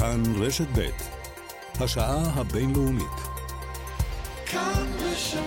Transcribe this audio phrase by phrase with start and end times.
[0.00, 0.88] כאן רשת ב'
[1.82, 3.04] השעה הבינלאומית.
[4.46, 5.40] כאן רשת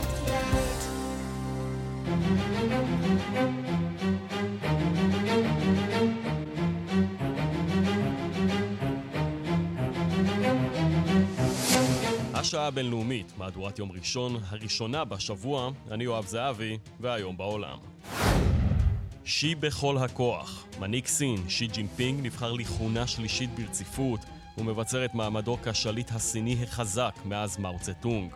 [12.33, 17.77] השעה הבינלאומית, מהדורת יום ראשון, הראשונה בשבוע, אני יואב זהבי, והיום בעולם.
[19.25, 20.65] שי בכל הכוח.
[20.79, 24.19] מנהיג סין, שי ג'ינפינג, נבחר לכהונה שלישית ברציפות
[24.57, 28.31] ומבצר את מעמדו כשליט הסיני החזק מאז מאו צטונג.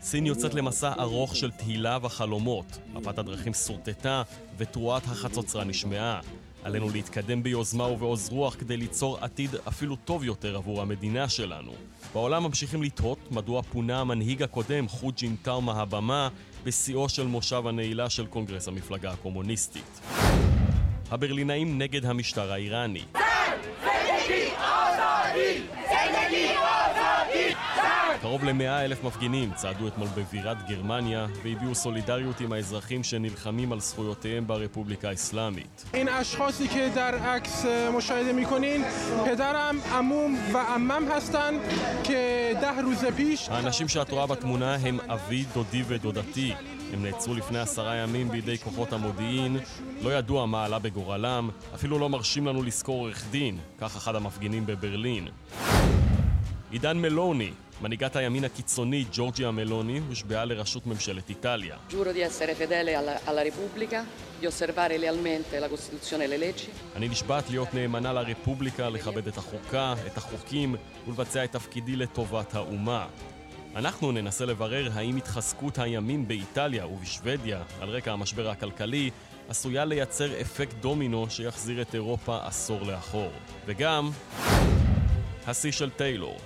[0.00, 2.78] סין יוצאת למסע ארוך של תהילה וחלומות.
[2.94, 4.22] מפת הדרכים שורטטה
[4.58, 6.20] ותרועת החצוצרה נשמעה.
[6.62, 11.72] עלינו להתקדם ביוזמה ובעוז רוח כדי ליצור עתיד אפילו טוב יותר עבור המדינה שלנו.
[12.14, 16.28] בעולם ממשיכים לתהות מדוע פונה המנהיג הקודם, חו ג'ינטאו מהבמה,
[16.64, 20.00] בשיאו של מושב הנעילה של קונגרס המפלגה הקומוניסטית.
[21.10, 23.04] הברלינאים נגד המשטר האיראני.
[28.24, 34.46] קרוב ל-100 אלף מפגינים צעדו אתמול בבירת גרמניה והביעו סולידריות עם האזרחים שנלחמים על זכויותיהם
[34.46, 35.84] ברפובליקה האסלאמית.
[43.50, 46.52] האנשים שאת רואה בתמונה הם אבי, דודי ודודתי.
[46.92, 49.56] הם נעצרו לפני עשרה ימים בידי כוחות המודיעין,
[50.02, 54.66] לא ידוע מה עלה בגורלם, אפילו לא מרשים לנו לשכור עורך דין, כך אחד המפגינים
[54.66, 55.28] בברלין.
[56.70, 61.76] עידן מלוני, מנהיגת הימין הקיצוני ג'ורג'יה מלוני הושבעה לראשות ממשלת איטליה.
[66.96, 73.06] אני נשבעת להיות נאמנה לרפובליקה, לכבד את החוקה, את החוקים ולבצע את תפקידי לטובת האומה.
[73.76, 79.10] אנחנו ננסה לברר האם התחזקות הימין באיטליה ובשוודיה על רקע המשבר הכלכלי
[79.48, 83.30] עשויה לייצר אפקט דומינו שיחזיר את אירופה עשור לאחור.
[83.66, 84.10] וגם...
[85.46, 86.36] השיא של טיילור.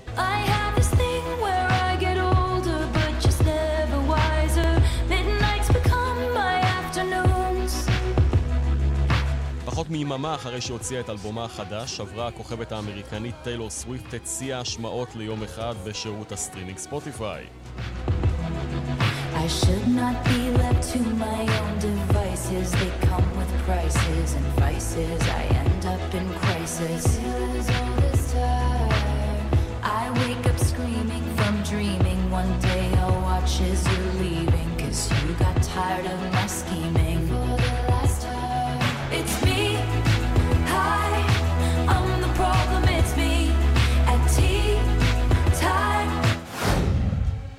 [9.78, 15.16] פחות מיממה אחרי שהוציאה את אלבומה החדש, שברה הכוכבת האמריקנית טיילור סוויפט את שיא ההשמעות
[15.16, 17.44] ליום אחד בשירות הסטרימינג ספוטיפיי.
[19.34, 22.66] I should not be left to my own devices.
[22.80, 25.20] They come with prices and vices.
[25.40, 27.04] I end up in crisis.
[30.00, 32.20] I wake up screaming from dreaming.
[32.40, 34.70] One day I'll watch as you're leaving.
[34.80, 37.27] Cause you got tired of my scheming.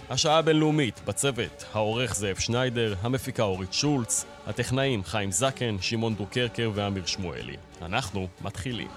[0.10, 7.06] השעה הבינלאומית, בצוות, העורך זאב שניידר, המפיקה אורית שולץ, הטכנאים חיים זקן, שמעון דוקרקר ואמיר
[7.06, 7.56] שמואלי.
[7.82, 8.88] אנחנו מתחילים.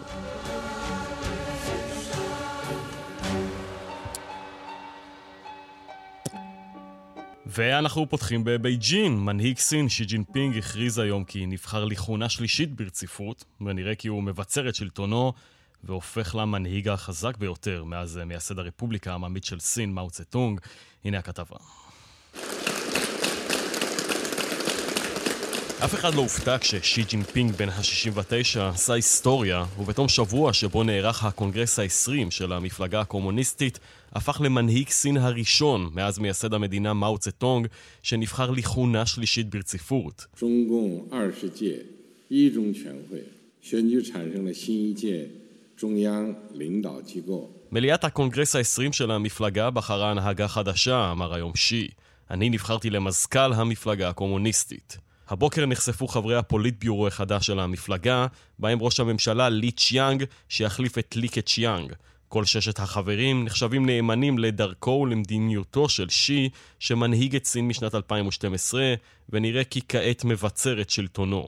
[7.46, 9.16] ואנחנו פותחים בבייג'ין.
[9.16, 14.68] מנהיג סין, שי ג'ינפינג, הכריז היום כי נבחר לכהונה שלישית ברציפות, ונראה כי הוא מבצר
[14.68, 15.32] את שלטונו
[15.84, 20.60] והופך למנהיג החזק ביותר מאז מייסד הרפובליקה העממית של סין, מאו צה-טונג.
[21.04, 21.56] הנה הכתבה.
[25.84, 31.78] אף אחד לא הופתע כששי ג'ינפינג בן ה-69 עשה היסטוריה, ובתום שבוע שבו נערך הקונגרס
[31.78, 33.78] ה-20 של המפלגה הקומוניסטית,
[34.12, 37.66] הפך למנהיג סין הראשון מאז מייסד המדינה מאו צה-טונג,
[38.02, 40.26] שנבחר לכהונה שלישית ברציפות.
[47.72, 51.88] מליאת הקונגרס ה-20 של המפלגה בחרה הנהגה חדשה, אמר היום שי.
[52.30, 54.98] אני נבחרתי למזכ"ל המפלגה הקומוניסטית.
[55.28, 58.26] הבוקר נחשפו חברי הפוליטביורו החדש של המפלגה,
[58.58, 61.92] בהם ראש הממשלה לי צ'יאנג, שיחליף את לי קצ'יאנג.
[62.28, 66.48] כל ששת החברים נחשבים נאמנים לדרכו ולמדיניותו של שי,
[66.78, 68.94] שמנהיג את סין משנת 2012,
[69.30, 71.46] ונראה כי כעת מבצר את שלטונו.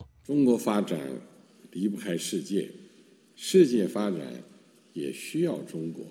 [4.93, 6.05] 也需要中国。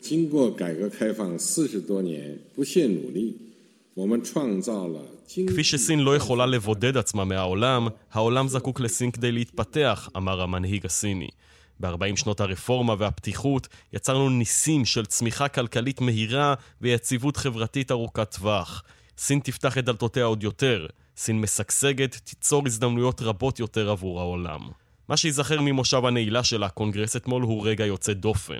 [0.00, 3.36] 经过改革开放四十多年不懈努力，
[3.94, 5.00] 我们创造了
[5.46, 11.28] כפי שסין לא יכולה לבודד עצמה מהעולם, העולם זקוק לסין כדי להתפתח, אמר המנהיג הסיני.
[11.80, 18.82] ב-40 שנות הרפורמה והפתיחות יצרנו ניסים של צמיחה כלכלית מהירה ויציבות חברתית ארוכת טווח.
[19.18, 20.86] סין תפתח את דלתותיה עוד יותר.
[21.16, 24.60] סין משגשגת, תיצור הזדמנויות רבות יותר עבור העולם.
[25.09, 28.59] מה שייזכר ממושב הנעילה של הקונגרס אתמול הוא רגע יוצא דופן.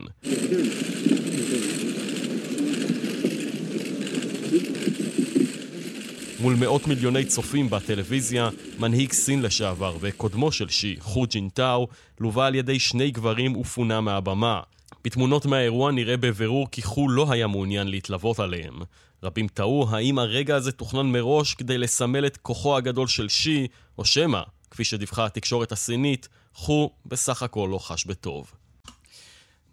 [6.39, 8.50] מול מאות מיליוני צופים בטלוויזיה,
[8.80, 11.88] מנהיג סין לשעבר וקודמו של שי, חו ג'ינטאו,
[12.19, 14.59] לווה על ידי שני גברים ופונה מהבמה.
[15.03, 18.80] בתמונות מהאירוע נראה בבירור כי חו לא היה מעוניין להתלוות עליהם.
[19.24, 23.68] רבים תהו האם הרגע הזה תוכנן מראש כדי לסמל את כוחו הגדול של שי,
[23.98, 24.41] או שמא,
[24.71, 28.53] כפי שדיווחה התקשורת הסינית, חו בסך הכל לא חש בטוב.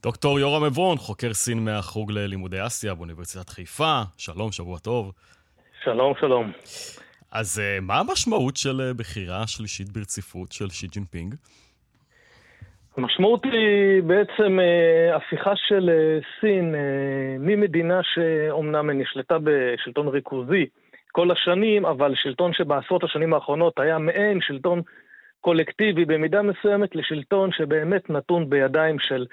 [0.02, 5.12] דוקטור יורם עברון, חוקר סין מהחוג ללימודי אסיה באוניברסיטת חיפה, שלום, שבוע טוב.
[5.84, 6.52] שלום, שלום.
[7.32, 11.34] אז אה, מה המשמעות של אה, בחירה שלישית ברציפות של שי ג'ינפינג?
[12.96, 15.90] המשמעות היא בעצם אה, הפיכה של
[16.40, 16.74] סין
[17.38, 20.66] ממדינה שאומנם נשלטה בשלטון ריכוזי
[21.12, 24.82] כל השנים, אבל שלטון שבעשרות השנים האחרונות היה מעין שלטון
[25.40, 29.26] קולקטיבי במידה מסוימת לשלטון שבאמת נתון בידיים של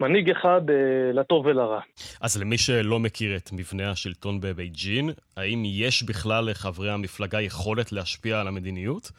[0.00, 1.80] מנהיג אחד אה, לטוב ולרע.
[2.20, 8.40] אז למי שלא מכיר את מבנה השלטון בבייג'ין, האם יש בכלל לחברי המפלגה יכולת להשפיע
[8.40, 9.10] על המדיניות?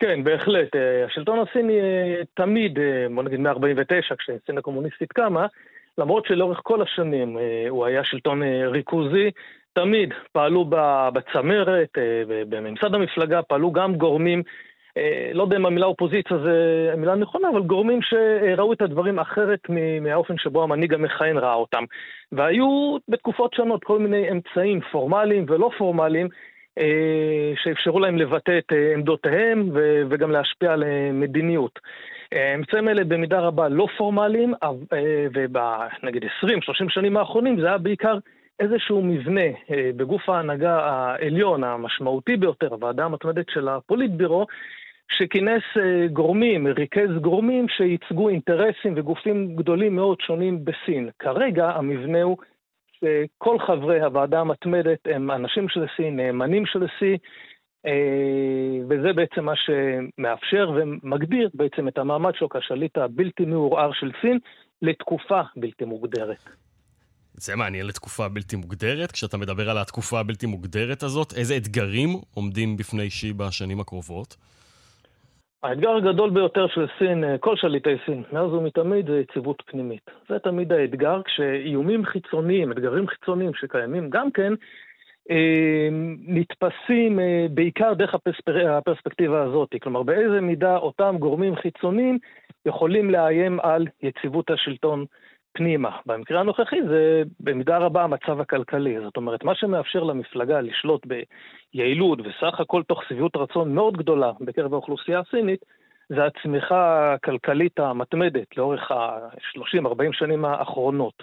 [0.00, 0.76] כן, בהחלט.
[0.76, 5.46] אה, השלטון הסיני אה, תמיד, אה, בוא נגיד מ-49, כשסין הקומוניסטית קמה,
[5.98, 7.36] למרות שלאורך כל השנים
[7.68, 9.30] הוא היה שלטון ריכוזי,
[9.72, 10.64] תמיד פעלו
[11.12, 11.98] בצמרת,
[12.48, 14.42] בממסד המפלגה, פעלו גם גורמים
[14.96, 19.60] אה, לא יודע אם המילה אופוזיציה זה המילה הנכונה, אבל גורמים שראו את הדברים אחרת
[20.00, 21.84] מהאופן שבו המנהיג המכהן ראה אותם.
[22.32, 26.28] והיו בתקופות שונות כל מיני אמצעים פורמליים ולא פורמליים
[26.78, 29.70] אה, שאפשרו להם לבטא את אה, עמדותיהם
[30.10, 31.78] וגם להשפיע על מדיניות.
[32.32, 34.54] האמצעים האלה במידה רבה לא פורמליים,
[35.34, 36.48] ובנגיד 20-30
[36.88, 38.18] שנים האחרונים זה היה בעיקר
[38.60, 39.50] איזשהו מבנה
[39.96, 44.46] בגוף ההנהגה העליון, המשמעותי ביותר, הוועדה המתמדת של הפוליטבירו,
[45.12, 51.10] שכינס אה, גורמים, ריכז גורמים שייצגו אינטרסים וגופים גדולים מאוד שונים בסין.
[51.18, 52.36] כרגע המבנה הוא
[52.92, 57.16] שכל חברי הוועדה המתמדת הם אנשים של סין, נאמנים של סין,
[57.86, 64.38] אה, וזה בעצם מה שמאפשר ומגדיר בעצם את המעמד שלו כשליט הבלתי מעורער של סין
[64.82, 66.69] לתקופה בלתי מוגדרת.
[67.40, 69.12] זה מעניין לתקופה בלתי מוגדרת.
[69.12, 74.36] כשאתה מדבר על התקופה הבלתי מוגדרת הזאת, איזה אתגרים עומדים בפני שי בשנים הקרובות?
[75.62, 80.10] האתגר הגדול ביותר של סין, אה, כל שליטי סין, מאז ומתמיד, זה יציבות פנימית.
[80.28, 84.52] זה תמיד האתגר, כשאיומים חיצוניים, אתגרים חיצוניים שקיימים גם כן,
[85.30, 85.88] אה,
[86.26, 88.72] נתפסים אה, בעיקר דרך הפרספר...
[88.72, 89.74] הפרספקטיבה הזאת.
[89.82, 92.18] כלומר, באיזה מידה אותם גורמים חיצוניים
[92.66, 95.04] יכולים לאיים על יציבות השלטון
[95.52, 95.90] פנימה.
[96.06, 99.00] במקרה הנוכחי זה במידה רבה המצב הכלכלי.
[99.00, 104.72] זאת אומרת, מה שמאפשר למפלגה לשלוט ביעילות וסך הכל תוך שביעות רצון מאוד גדולה בקרב
[104.72, 105.64] האוכלוסייה הסינית,
[106.10, 111.22] זה הצמיחה הכלכלית המתמדת לאורך ה-30-40 שנים האחרונות.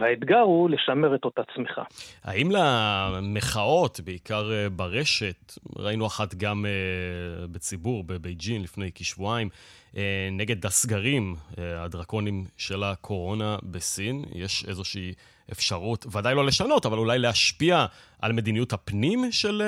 [0.00, 1.82] והאתגר הוא לשמר את אותה צמיחה.
[2.24, 9.48] האם למחאות, בעיקר אה, ברשת, ראינו אחת גם אה, בציבור בבייג'ין לפני כשבועיים,
[9.96, 15.12] אה, נגד הסגרים הדרקונים של הקורונה בסין, יש איזושהי
[15.52, 17.86] אפשרות, ודאי לא לשנות, אבל אולי להשפיע
[18.22, 19.62] על מדיניות הפנים של,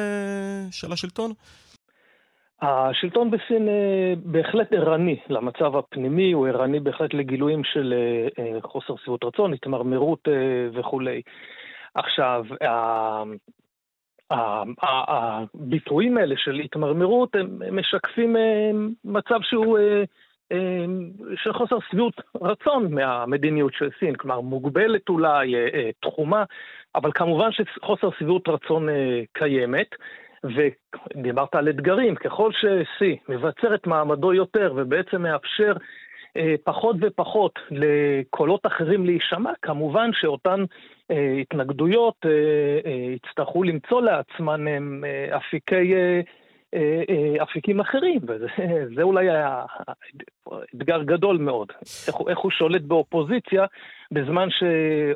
[0.70, 1.32] של השלטון?
[2.62, 8.96] השלטון בסין אה, בהחלט ערני למצב הפנימי, הוא ערני בהחלט לגילויים של אה, אה, חוסר
[8.96, 10.28] שביעות רצון, התמרמרות
[10.72, 11.22] וכולי.
[11.94, 12.44] עכשיו,
[14.82, 18.36] הביטויים האלה של התמרמרות הם משקפים
[19.04, 19.78] מצב שהוא
[21.36, 25.54] של חוסר שביעות רצון מהמדיניות של סין, כלומר מוגבלת אולי,
[26.02, 26.44] תחומה,
[26.94, 28.88] אבל כמובן שחוסר שביעות רצון
[29.32, 29.94] קיימת.
[30.44, 35.72] ודיברת על אתגרים, ככל ש-C מבצר את מעמדו יותר ובעצם מאפשר
[36.36, 40.64] אה, פחות ופחות לקולות אחרים להישמע, כמובן שאותן
[41.10, 42.30] אה, התנגדויות אה,
[42.86, 44.66] אה, יצטרכו למצוא לעצמן
[45.04, 45.94] אה, אפיקי...
[45.94, 46.20] אה,
[46.74, 49.64] אה, אה, אפיקים אחרים, וזה אולי היה
[50.74, 51.68] אתגר גדול מאוד.
[52.08, 53.64] איך, איך הוא שולט באופוזיציה
[54.12, 54.62] בזמן ש...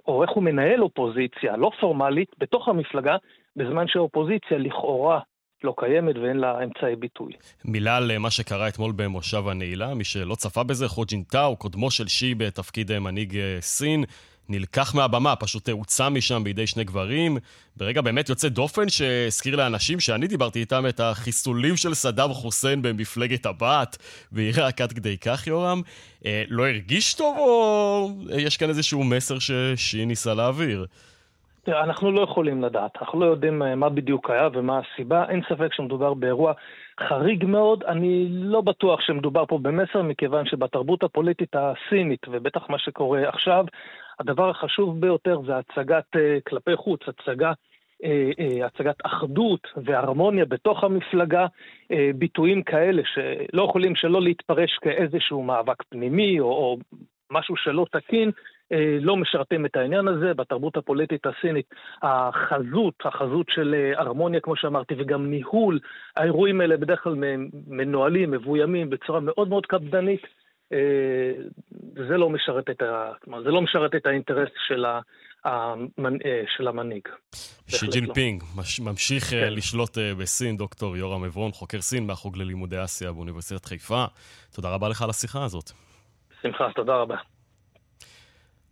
[0.07, 3.17] או איך הוא מנהל אופוזיציה לא פורמלית בתוך המפלגה,
[3.57, 5.21] בזמן שהאופוזיציה לכאורה
[5.65, 7.33] לא קיימת ואין לה אמצעי ביטוי.
[7.65, 12.09] מילה על מה שקרה אתמול במושב הנעילה, מי שלא צפה בזה, חו ג'ינטאו, קודמו של
[12.09, 14.05] שי בתפקיד מנהיג אה, סין,
[14.49, 17.37] נלקח מהבמה, פשוט הוצא משם בידי שני גברים,
[17.77, 23.47] ברגע באמת יוצא דופן שהזכיר לאנשים שאני דיברתי איתם את החיסולים של סדאם חוסיין במפלגת
[23.47, 23.97] הבת,
[24.33, 25.83] בעיראק עד כדי כך, יורם.
[26.27, 30.87] אה, לא הרגיש טוב, או יש כאן איזשהו מסר ששי ניסה להעביר?
[31.65, 35.41] תראה, אנחנו לא יכולים לדעת, אנחנו לא יודעים אה, מה בדיוק היה ומה הסיבה, אין
[35.49, 36.53] ספק שמדובר באירוע
[37.01, 43.29] חריג מאוד, אני לא בטוח שמדובר פה במסר, מכיוון שבתרבות הפוליטית הסינית, ובטח מה שקורה
[43.29, 43.65] עכשיו,
[44.21, 47.53] הדבר החשוב ביותר זה הצגת uh, כלפי חוץ, הצגה
[48.65, 51.47] הצגת אחדות והרמוניה בתוך המפלגה,
[52.15, 56.79] ביטויים כאלה שלא יכולים שלא להתפרש כאיזשהו מאבק פנימי או, או
[57.31, 58.33] משהו שלא תקין, אה,
[59.01, 60.35] לא משרתים את העניין הזה.
[60.35, 65.79] בתרבות הפוליטית הסינית, החזות, החזות של אה, הרמוניה, כמו שאמרתי, וגם ניהול,
[66.17, 67.15] האירועים האלה בדרך כלל
[67.67, 70.23] מנוהלים, מבוימים בצורה מאוד מאוד קפדנית.
[70.73, 71.33] אה,
[72.09, 73.13] זה לא משרת את, ה...
[73.45, 75.01] זה לא משרת את האינטרס של, ה...
[76.57, 77.09] של המנהיג.
[77.69, 78.85] שי ג'ינפינג לא.
[78.85, 79.53] ממשיך כן.
[79.53, 84.05] לשלוט בסין, דוקטור יורם עברון, חוקר סין מהחוג ללימודי אסיה באוניברסיטת חיפה.
[84.55, 85.71] תודה רבה לך על השיחה הזאת.
[86.39, 87.17] בשמחה, תודה רבה.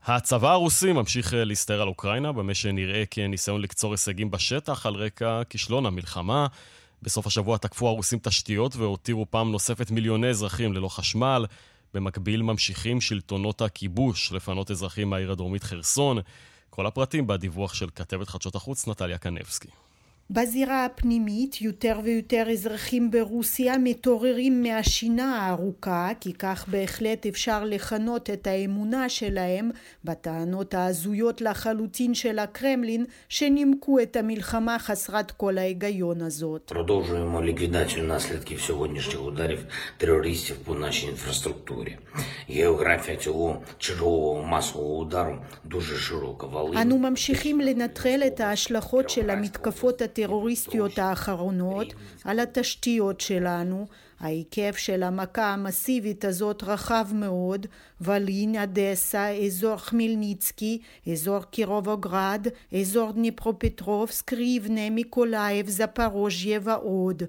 [0.04, 5.42] הצבא הרוסי ממשיך אה, להסתער על אוקראינה, במה שנראה כניסיון לקצור הישגים בשטח על רקע
[5.48, 6.46] כישלון המלחמה.
[7.02, 11.46] בסוף השבוע תקפו הרוסים תשתיות והותירו פעם נוספת מיליוני אזרחים ללא חשמל.
[11.94, 16.18] במקביל ממשיכים שלטונות הכיבוש לפנות אזרחים מהעיר הדרומית חרסון.
[16.70, 19.68] כל הפרטים בדיווח של כתבת חדשות החוץ נטליה קנבסקי.
[20.29, 28.47] בזירה הפנימית יותר ויותר אזרחים ברוסיה מתעוררים מהשינה הארוכה, כי כך בהחלט אפשר לכנות את
[28.47, 29.71] האמונה שלהם
[30.03, 36.71] בטענות ההזויות לחלוטין של הקרמלין שנימקו את המלחמה חסרת כל ההיגיון הזאת.
[36.75, 39.65] Продовжуємо ліквідацію наслідків сьогоднішніх ударів
[39.97, 41.97] терористів по нашій інфраструктурі.
[42.49, 46.47] Географія цього чергового масового удару дуже широка.
[46.81, 50.15] אנו ממשיכים לנטרל את ההשלכות של המתקפות הטרוריסטיות
[50.98, 53.86] האחרונות על התשתיות שלנו.
[54.20, 57.66] ההיקף של המכה המסיבית הזאת רחב מאוד,
[58.00, 60.80] וולין, אודסה, אזור חמלניצקי,
[61.12, 62.46] אזור קירובוגרד,
[62.80, 67.22] אזור דניפרופטרובסק, ריבנה, מיקולאייב, זפוריז'יה ועוד.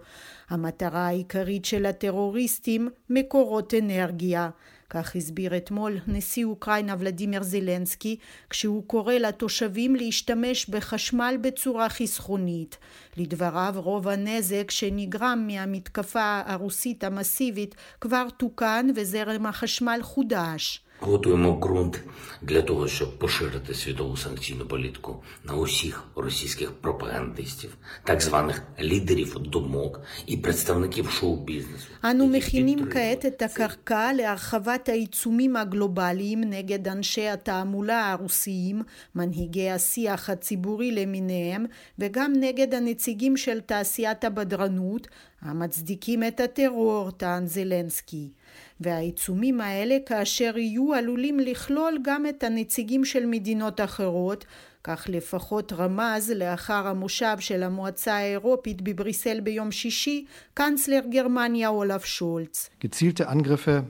[0.49, 4.49] המטרה העיקרית של הטרוריסטים מקורות אנרגיה.
[4.93, 8.17] כך הסביר אתמול נשיא אוקראינה ולדימיר זלנסקי
[8.49, 12.77] כשהוא קורא לתושבים להשתמש בחשמל בצורה חסכונית.
[13.17, 20.81] לדבריו רוב הנזק שנגרם מהמתקפה הרוסית המסיבית כבר תוקן וזרם החשמל חודש.
[21.00, 22.00] Готуємо ґрунт
[22.42, 30.00] для того, щоб поширити світову санкційну політику на усіх російських пропагандистів, так званих лідерів думок
[30.26, 31.86] і представників шоу-бізнесу.
[32.04, 38.82] אנו מכינים כעת את הקרקע להרחבת העיצומים הגלובליים נגד אנשי התעמולה הרוסיים,
[39.14, 41.66] מנהיגי השיח הציבורי למיניהם,
[41.98, 45.08] וגם נגד הנציגים של תעשיית הבדרנות,
[45.40, 48.30] המצדיקים את הטרור, טען זלנסקי.
[48.81, 54.45] והעיצומים האלה כאשר יהיו עלולים לכלול גם את הנציגים של מדינות אחרות,
[54.83, 62.69] כך לפחות רמז לאחר המושב של המועצה האירופית בבריסל ביום שישי, קנצלר גרמניה אולף שולץ.
[62.79, 63.83] Gezielte Angriffe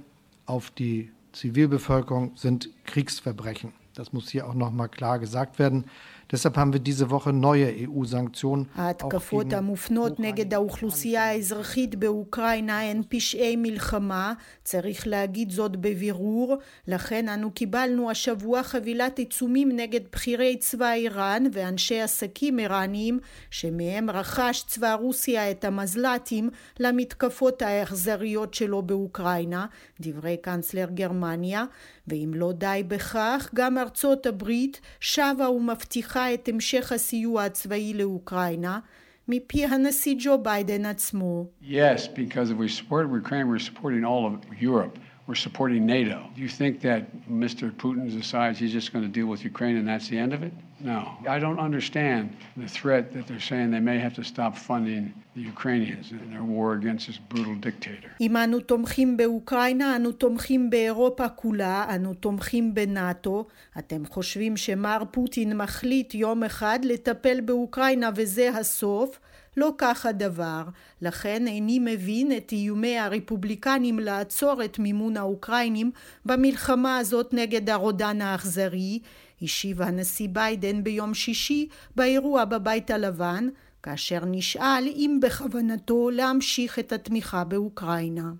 [0.47, 3.71] auf die Zivilbevölkerung sind Kriegsverbrechen.
[3.95, 5.85] Das muss hier auch nochmal klar gesagt werden.
[6.31, 8.65] Deshalb haben wir diese Woche neue EU-Sanktionen.
[8.75, 14.33] ההתקפות המופנות נגד האוכלוסייה האזרחית באוקראינה הן פשעי מלחמה,
[14.63, 16.57] צריך להגיד זאת בבירור,
[16.87, 23.19] לכן אנו קיבלנו השבוע חבילת עיצומים נגד בכירי צבא איראן ואנשי עסקים איראניים,
[23.49, 29.65] שמהם רכש צבא רוסיה את המזל"טים למתקפות האכזריות שלו באוקראינה,
[29.99, 31.65] דברי קנצלר גרמניה,
[32.07, 38.79] ואם לא די בכך, גם ארצות הברית שבה ומבטיחה את המשך הסיוע הצבאי לאוקראינה,
[39.27, 41.45] מפי הנשיא ג'ו ביידן עצמו.
[41.61, 44.99] Yes, because if we support Ukraine, we're supporting all of Europe.
[45.30, 46.18] We're supporting NATO.
[46.36, 47.72] Do you think that Mr.
[47.72, 50.52] Putin decides he's just going to deal with Ukraine and that's the end of it?
[50.78, 51.00] No.
[51.36, 52.22] I don't understand
[52.56, 56.44] the threat that they're saying they may have to stop funding the Ukrainians in their
[56.54, 58.10] war against this brutal dictator.
[58.20, 63.46] אם אנו תומכים באוקראינה, אנו תומכים באירופה כולה, אנו תומכים בנאט"ו.
[63.78, 69.18] אתם חושבים שמר פוטין מחליט יום אחד לטפל באוקראינה וזה הסוף?
[69.57, 70.63] לא כך הדבר,
[71.01, 75.91] לכן איני מבין את איומי הרפובליקנים לעצור את מימון האוקראינים
[76.25, 78.99] במלחמה הזאת נגד הרודן האכזרי,
[79.41, 83.47] השיב הנשיא ביידן ביום שישי באירוע בבית הלבן,
[83.83, 88.31] כאשר נשאל אם בכוונתו להמשיך את התמיכה באוקראינה.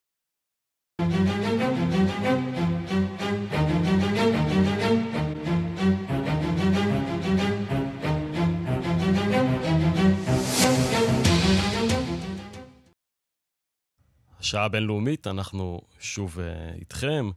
[14.42, 17.30] השעה הבינלאומית, אנחנו שוב uh, איתכם.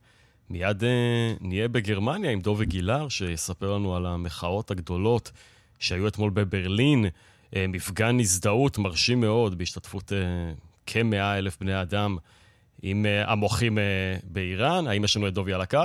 [0.50, 0.86] מיד uh,
[1.40, 5.32] נהיה בגרמניה עם דובי גילר, שיספר לנו על המחאות הגדולות
[5.78, 7.04] שהיו אתמול בברלין.
[7.04, 10.14] Uh, מפגן הזדהות מרשים מאוד בהשתתפות uh,
[10.86, 12.16] כמאה אלף בני אדם
[12.82, 13.80] עם uh, המוחים uh,
[14.24, 14.86] באיראן.
[14.86, 15.78] האם יש לנו את דובי על הקו?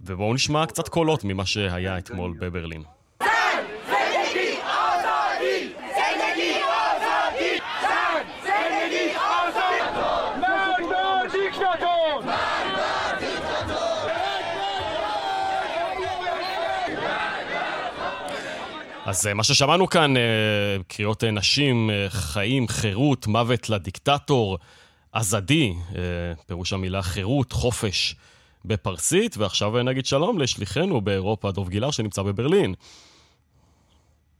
[0.00, 2.97] ובואו נשמע קצת קולות ממה שהיה אתמול בברלין.
[19.08, 24.58] אז אה, מה ששמענו כאן, אה, קריאות אה, נשים, חיים, חירות, מוות לדיקטטור,
[25.12, 25.72] עזדי,
[26.46, 28.14] פירוש המילה חירות, חופש
[28.64, 32.74] בפרסית, ועכשיו נגיד שלום לשליחנו באירופה, דוב גילר, שנמצא בברלין.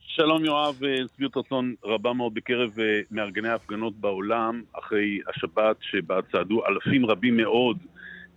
[0.00, 0.80] שלום יואב,
[1.14, 2.70] שביעות רצון רבה מאוד בקרב
[3.10, 7.78] מארגני ההפגנות בעולם, אחרי השבת שבה צעדו אלפים רבים מאוד,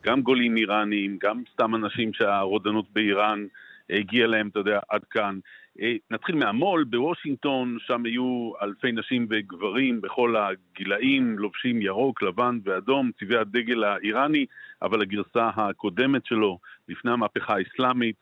[0.04, 3.46] גם גולים איראנים, גם סתם אנשים שהרודנות באיראן
[3.90, 5.40] הגיעה להם, אתה יודע, עד כאן.
[5.82, 13.12] אה, נתחיל מהמו"ל בוושינגטון, שם היו אלפי נשים וגברים בכל הגילאים, לובשים ירוק, לבן ואדום,
[13.20, 14.46] צבעי הדגל האיראני,
[14.82, 16.60] אבל הגרסה הקודמת שלו,
[16.90, 18.16] לפני המהפכה האסלאמית,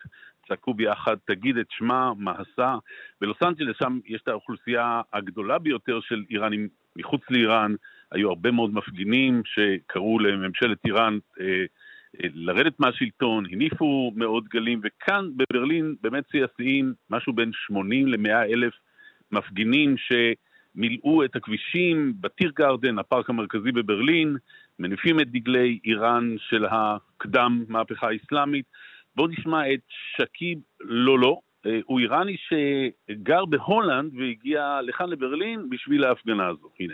[0.47, 2.75] צעקו ביחד, תגיד את שמה, מה עשה.
[3.21, 7.75] בלוס אנג'לס, שם יש את האוכלוסייה הגדולה ביותר של איראנים מחוץ לאיראן,
[8.11, 11.65] היו הרבה מאוד מפגינים שקראו לממשלת איראן אה,
[12.15, 18.73] לרדת מהשלטון, הניפו מאות גלים, וכאן בברלין באמת שיא השיאים, משהו בין 80 ל-100 אלף
[19.31, 24.37] מפגינים שמילאו את הכבישים בטיר גרדן, הפארק המרכזי בברלין,
[24.79, 28.65] מניפים את דגלי איראן של הקדם מהפכה האסלאמית.
[29.15, 36.47] בואו נשמע את שקיב לולו, אה, הוא איראני שגר בהולנד והגיע לכאן לברלין בשביל ההפגנה
[36.47, 36.69] הזו.
[36.79, 36.93] הנה.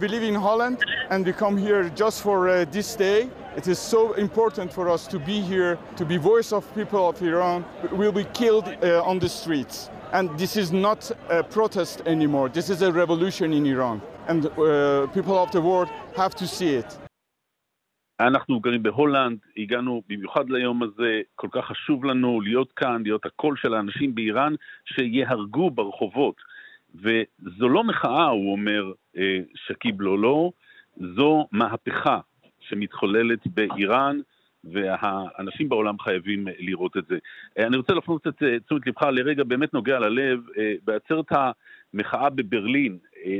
[0.00, 0.78] We live in Holland
[1.10, 3.30] and we come here just for uh, this day.
[3.56, 7.22] It is so important for us to be here, to be voice of people of
[7.22, 7.64] Iran.
[7.92, 9.90] We'll be killed uh, on the streets.
[10.12, 12.48] And this is not a protest anymore.
[12.48, 14.02] This is a revolution in Iran.
[14.26, 16.98] And uh, people of the world have to see it.
[18.20, 23.56] אנחנו גרים בהולנד, הגענו במיוחד ליום הזה, כל כך חשוב לנו להיות כאן, להיות הקול
[23.56, 26.47] של האנשים באיראן שיהרגו ברחובות.
[26.95, 30.51] וזו לא מחאה, הוא אומר אה, שקיב לולו,
[30.97, 32.19] זו מהפכה
[32.59, 34.19] שמתחוללת באיראן,
[34.63, 37.17] והאנשים בעולם חייבים לראות את זה.
[37.59, 40.39] אה, אני רוצה להפנות את אה, תשומת לבך לרגע באמת נוגע ללב,
[40.83, 42.97] בעצרת המחאה בברלין,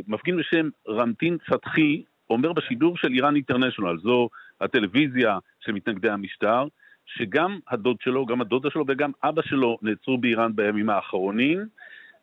[0.07, 4.29] מפגין בשם רמטין פתחי אומר בשידור של איראן אינטרנשיונל, זו
[4.61, 6.67] הטלוויזיה של מתנגדי המשטר,
[7.05, 11.65] שגם הדוד שלו, גם הדודה שלו וגם אבא שלו נעצרו באיראן בימים האחרונים,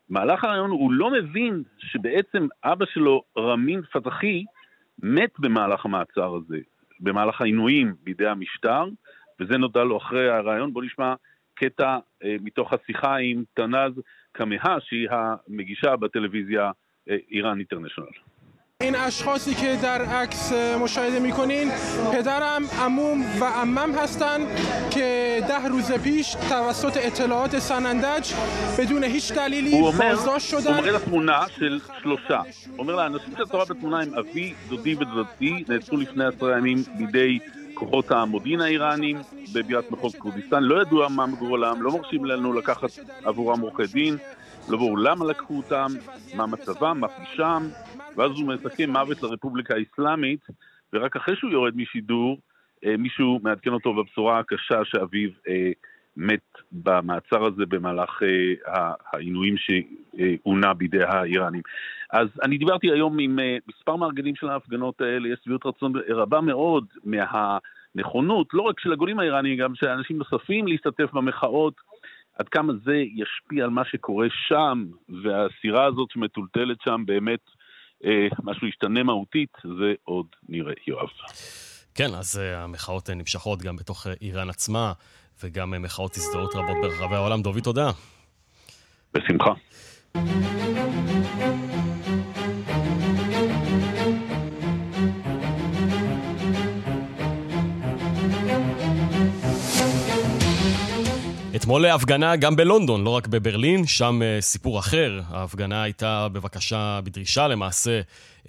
[0.09, 4.43] מהלך הרעיון הוא לא מבין שבעצם אבא שלו, רמין פתחי,
[5.03, 6.57] מת במהלך המעצר הזה,
[6.99, 8.85] במהלך העינויים בידי המשטר,
[9.39, 10.73] וזה נודע לו אחרי הרעיון.
[10.73, 11.13] בואו נשמע
[11.55, 16.71] קטע אה, מתוך השיחה עם תנז קמהה, שהיא המגישה בטלוויזיה
[17.09, 18.09] אה, איראן אינטרנשיונל.
[18.80, 21.70] این اشخاصی که در عکس مشاهده میکنین
[22.12, 24.46] پدرم عموم و عمم هستند
[24.90, 28.32] که ده روز پیش توسط اطلاعات سنندج
[28.78, 32.38] بدون هیچ دلیلی بازداشت شدن הוא מראה לתמונה של שלושה.
[32.38, 37.38] הוא אומר לאנשים שאתה רואה בתמונה הם אבי, דודי ודודתי, נעצרו לפני עשרה ימים בידי
[37.74, 39.18] כוחות המודיעין האיראנים
[39.54, 40.62] בבירת מחוז כורדיסטן.
[40.62, 42.90] לא ידוע מה גורלם, לא מרשים לנו לקחת
[43.24, 44.16] עבורם עורכי דין,
[44.68, 45.86] לא ברור למה לקחו אותם,
[46.34, 47.70] מה מצבם, מה פשעם.
[48.17, 50.47] ואז הוא מסכם מוות לרפובליקה האסלאמית,
[50.93, 52.37] ורק אחרי שהוא יורד משידור,
[52.85, 55.71] אה, מישהו מעדכן אותו בבשורה הקשה שאביו אה,
[56.17, 61.61] מת במעצר הזה במהלך אה, העינויים שעונה בידי האיראנים.
[62.11, 66.85] אז אני דיברתי היום עם מספר מארגנים של ההפגנות האלה, יש שביעות רצון רבה מאוד
[67.03, 71.73] מהנכונות, לא רק של הגולים האיראנים, גם של אנשים נוספים להשתתף במחאות.
[72.39, 74.85] עד כמה זה ישפיע על מה שקורה שם,
[75.23, 77.39] והסירה הזאת שמטולטלת שם באמת
[78.43, 81.07] משהו ישתנה מהותית, זה עוד נראה, יואב.
[81.95, 84.93] כן, אז uh, המחאות uh, נמשכות גם בתוך איראן עצמה,
[85.43, 87.41] וגם מחאות הזדהות רבות ברחבי העולם.
[87.41, 87.91] דובי, תודה.
[89.13, 89.53] בשמחה.
[101.67, 105.21] אתמול הפגנה גם בלונדון, לא רק בברלין, שם uh, סיפור אחר.
[105.29, 108.01] ההפגנה הייתה בבקשה, בדרישה למעשה,
[108.43, 108.47] uh,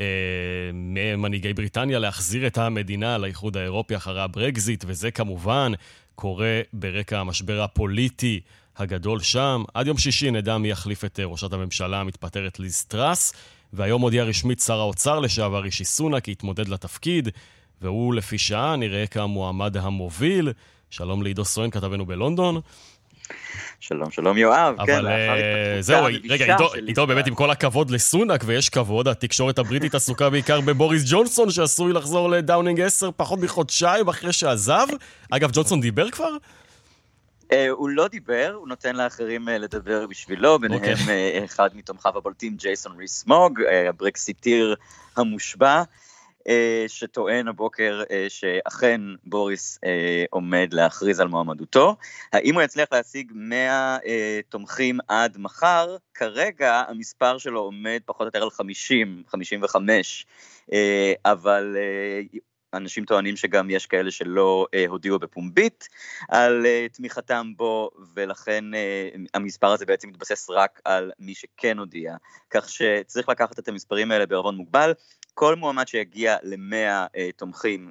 [0.72, 5.72] ממנהיגי בריטניה להחזיר את המדינה לאיחוד האירופי אחרי הברקזיט, וזה כמובן
[6.14, 8.40] קורה ברקע המשבר הפוליטי
[8.76, 9.62] הגדול שם.
[9.74, 13.32] עד יום שישי נדע מי יחליף את uh, ראשת הממשלה המתפטרת ליז טראס,
[13.72, 17.28] והיום הודיע רשמית שר האוצר לשעבר רישי סונאק יתמודד לתפקיד,
[17.82, 20.52] והוא לפי שעה נראה כמועמד המוביל.
[20.90, 22.60] שלום לעידו סואן, כתבנו בלונדון.
[23.80, 24.74] שלום, שלום יואב.
[24.78, 29.94] אבל כן, uh, זהו, רגע, איתו, באמת עם כל הכבוד לסונאק, ויש כבוד, התקשורת הבריטית
[29.94, 34.86] עסוקה בעיקר בבוריס ג'ונסון, שעשוי לחזור לדאונינג 10 פחות מחודשיים אחרי שעזב.
[35.30, 36.30] אגב, ג'ונסון דיבר כבר?
[37.70, 41.22] הוא לא דיבר, הוא נותן לאחרים לדבר בשבילו, ביניהם אוקיי.
[41.22, 41.44] אוקיי.
[41.44, 44.74] אחד מתומכיו הבולטים, ג'ייקוב ריס מוג, הברקסיטיר
[45.16, 45.76] המושבע.
[45.76, 45.82] אה,
[46.88, 51.96] שטוען הבוקר אה, שאכן בוריס אה, עומד להכריז על מועמדותו.
[52.32, 53.98] האם הוא יצליח להשיג 100
[54.48, 55.96] תומכים עד מחר?
[56.14, 60.26] כרגע המספר שלו עומד פחות או יותר על 50, 55,
[61.24, 61.76] אבל
[62.74, 65.88] אנשים טוענים שגם יש כאלה שלא אה, הודיעו בפומבית
[66.28, 72.16] על אה, תמיכתם בו, ולכן אה, המספר הזה בעצם מתבסס רק על מי שכן הודיע.
[72.50, 74.92] כך שצריך לקחת את המספרים האלה בערבון מוגבל.
[75.34, 77.90] כל מועמד שיגיע למאה אה, תומכים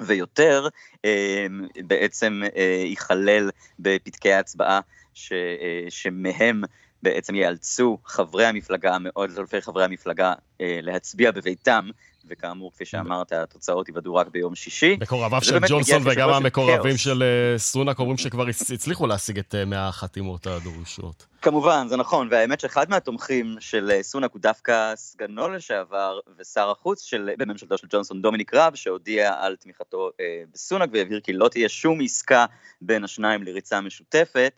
[0.00, 0.68] ויותר,
[1.04, 1.46] אה,
[1.84, 4.80] בעצם אה, ייכלל בפתקי ההצבעה
[5.14, 6.62] ש, אה, שמהם
[7.02, 11.88] בעצם ייאלצו חברי המפלגה, מאות אלפי חברי המפלגה, אה, להצביע בביתם
[12.28, 14.96] וכאמור, כפי שאמרת, התוצאות ייוודעו רק ביום שישי.
[15.00, 19.88] מקורביו של ג'ונסון וגם המקורבים של אה, סונאק אומרים שכבר הצליחו להשיג את 100 אה,
[19.88, 21.26] החתימות הדרושות.
[21.42, 27.02] כמובן, זה נכון, והאמת שאחד מהתומכים של אה, סונאק הוא דווקא סגנו לשעבר ושר החוץ
[27.02, 31.68] של, בממשלתו של ג'ונסון, דומיניק רב, שהודיע על תמיכתו אה, בסונאק והבהיר כי לא תהיה
[31.68, 32.46] שום עסקה
[32.80, 34.52] בין השניים לריצה משותפת.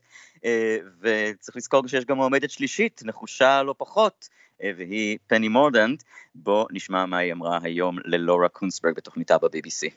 [0.44, 4.28] אה, וצריך לזכור שיש גם מועמדת שלישית, נחושה לא פחות,
[4.62, 6.02] והיא פני מורדנט.
[6.34, 9.90] בוא נשמע מה היא אמרה היום ללורה קונסברג בתוכניתה ב-BBC.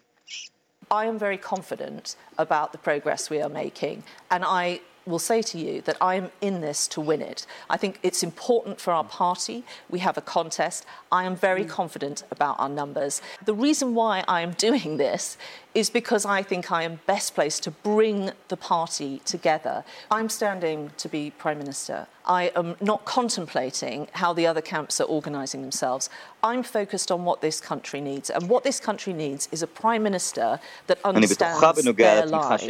[0.91, 5.57] I am very confident about the progress we are making, and I will say to
[5.57, 7.45] you that I'm in this to win it.
[7.69, 9.63] I think it's important for our party.
[9.89, 10.85] We have a contest.
[11.11, 11.69] I am very mm.
[11.69, 13.21] confident about our numbers.
[13.45, 15.37] The reason why I am doing this
[15.73, 19.83] is because I think I am best placed to bring the party together.
[20.09, 22.07] I'm standing to be Prime Minister.
[22.25, 26.09] I am not contemplating how the other camps are organising themselves.
[26.43, 28.29] I'm focused on what this country needs.
[28.29, 31.59] And what this country needs is a Prime Minister that understands
[31.95, 32.63] their lives.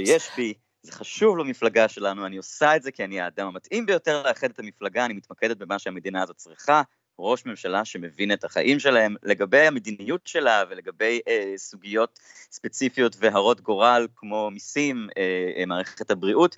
[0.83, 4.59] זה חשוב למפלגה שלנו, אני עושה את זה כי אני האדם המתאים ביותר לאחד את
[4.59, 6.81] המפלגה, אני מתמקדת במה שהמדינה הזאת צריכה,
[7.19, 12.19] ראש ממשלה שמבין את החיים שלהם, לגבי המדיניות שלה ולגבי אה, סוגיות
[12.51, 16.57] ספציפיות והרות גורל כמו מיסים, אה, אה, מערכת הבריאות,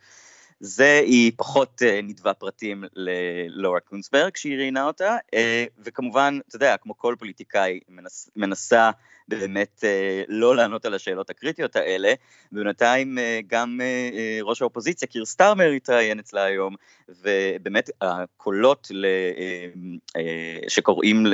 [0.66, 5.38] זה היא פחות uh, נדבה פרטים ללורה קונסברג שהיא ראיינה אותה, uh,
[5.80, 8.92] וכמובן, אתה יודע, כמו כל פוליטיקאי, מנס, מנסה
[9.28, 12.14] באמת uh, לא לענות על השאלות הקריטיות האלה,
[12.52, 16.76] ובינתיים uh, גם uh, ראש האופוזיציה, קיר סטארמר התראיין אצלה היום,
[17.10, 19.78] ובאמת הקולות ל, uh,
[20.18, 21.26] uh, שקוראים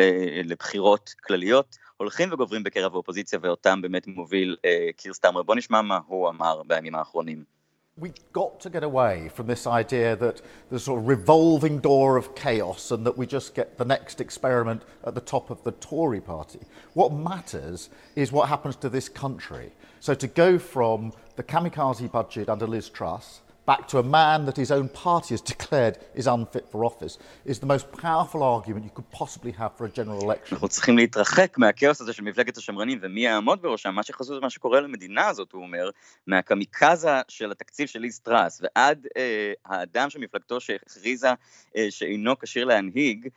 [0.44, 5.44] לבחירות כלליות, הולכים וגוברים בקרב האופוזיציה, ואותם באמת מוביל uh, קיר סטארמר.
[5.44, 7.59] בוא נשמע מה הוא אמר בימים האחרונים.
[8.00, 12.36] We've got to get away from this idea that a sort of revolving door of
[12.36, 16.22] chaos and that we just get the next experiment at the top of the Tory
[16.22, 16.60] party.
[16.94, 19.72] What matters is what happens to this country.
[20.00, 23.42] So to go from the kamikaze budget under Liz Truss
[23.74, 27.14] back to a man that his own party has declared is unfit for office
[27.52, 30.54] is the most powerful argument you could possibly have for a general election.
[30.56, 34.50] אנחנו צריכים להתרחק מהכאוס הזה של מפלגת השמרנים ומי יעמוד בראשם, מה שחשוב זה מה
[34.50, 35.90] שקורה למדינה הזאת, הוא אומר,
[36.28, 41.30] מהקמיקזה של התקציב של ליז טראס ועד אה, האדם מפלגתו שהכריזה
[41.78, 43.30] אה, שאינו כשיר להנהיג,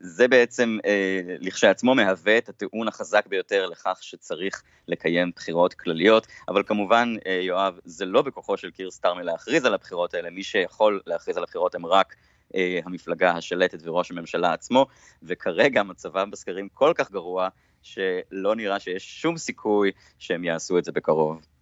[0.00, 6.62] זה בעצם אה, לכשעצמו מהווה את הטיעון החזק ביותר לכך שצריך לקיים בחירות כלליות, אבל
[6.66, 11.00] כמובן, אה, יואב, זה לא בכוחו של קיר סטארמי להכריז על הבחירות האלה, מי שיכול
[11.06, 12.16] להכריז על הבחירות הם רק
[12.84, 14.86] המפלגה השלטת וראש הממשלה עצמו,
[15.22, 17.48] וכרגע מצבם בסקרים כל כך גרוע,
[17.82, 21.57] שלא נראה שיש שום סיכוי שהם יעשו את זה בקרוב.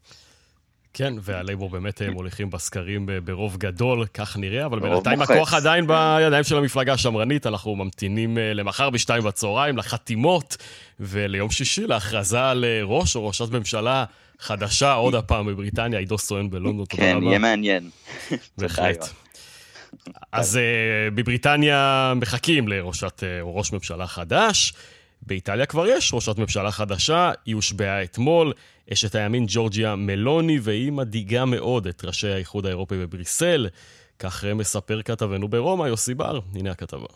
[0.98, 6.44] כן, והלייבור באמת אה, מוליכים בסקרים ברוב גדול, כך נראה, אבל בינתיים הכוח עדיין בידיים
[6.44, 7.46] של המפלגה השמרנית.
[7.46, 10.56] אנחנו ממתינים אה, למחר בשתיים בצהריים, לחתימות,
[11.00, 14.04] וליום שישי להכרזה על אה, ראש או ראשת ממשלה
[14.40, 17.20] חדשה, עוד הפעם בבריטניה, עידו סואן בלונדון, תודה כן, רבה.
[17.20, 17.90] כן, יהיה מעניין.
[18.58, 19.08] בהחלט.
[20.32, 20.58] אז
[21.14, 24.72] בבריטניה מחכים לראשת או ראש ממשלה חדש.
[25.22, 28.52] באיטליה כבר יש ראשת ממשלה חדשה, היא הושבעה אתמול.
[28.92, 33.68] אשת הימין ג'ורג'יה מלוני, והיא מדאיגה מאוד את ראשי האיחוד האירופי בבריסל.
[34.18, 36.40] כך מספר כתבנו ברומא, יוסי בר.
[36.54, 37.06] הנה הכתבה.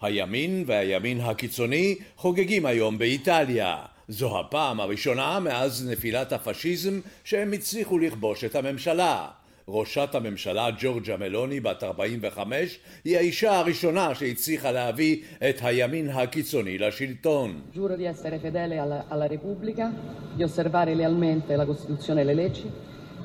[0.00, 3.76] הימין והימין הקיצוני חוגגים היום באיטליה.
[4.08, 9.26] זו הפעם הראשונה מאז נפילת הפשיזם שהם הצליחו לכבוש את הממשלה.
[9.68, 15.16] ראשת הממשלה ג'ורג'ה מלוני בת 45 היא האישה הראשונה שהצליחה להביא
[15.48, 17.60] את הימין הקיצוני לשלטון.
[17.74, 19.92] Giuro di essere fedele alla, alla Repubblica,
[20.36, 22.70] di osservare lealmente la Costituzione e le leggi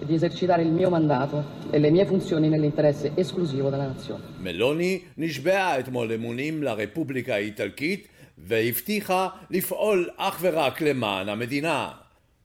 [0.02, 4.24] e di esercitare il mio mandato e le mie funzioni nell'interesse esclusivo della nazione.
[4.40, 11.90] מלוני נשבעה אתמול אמונים לרפובליקה האיטלקית והבטיחה לפעול אך ורק למען המדינה.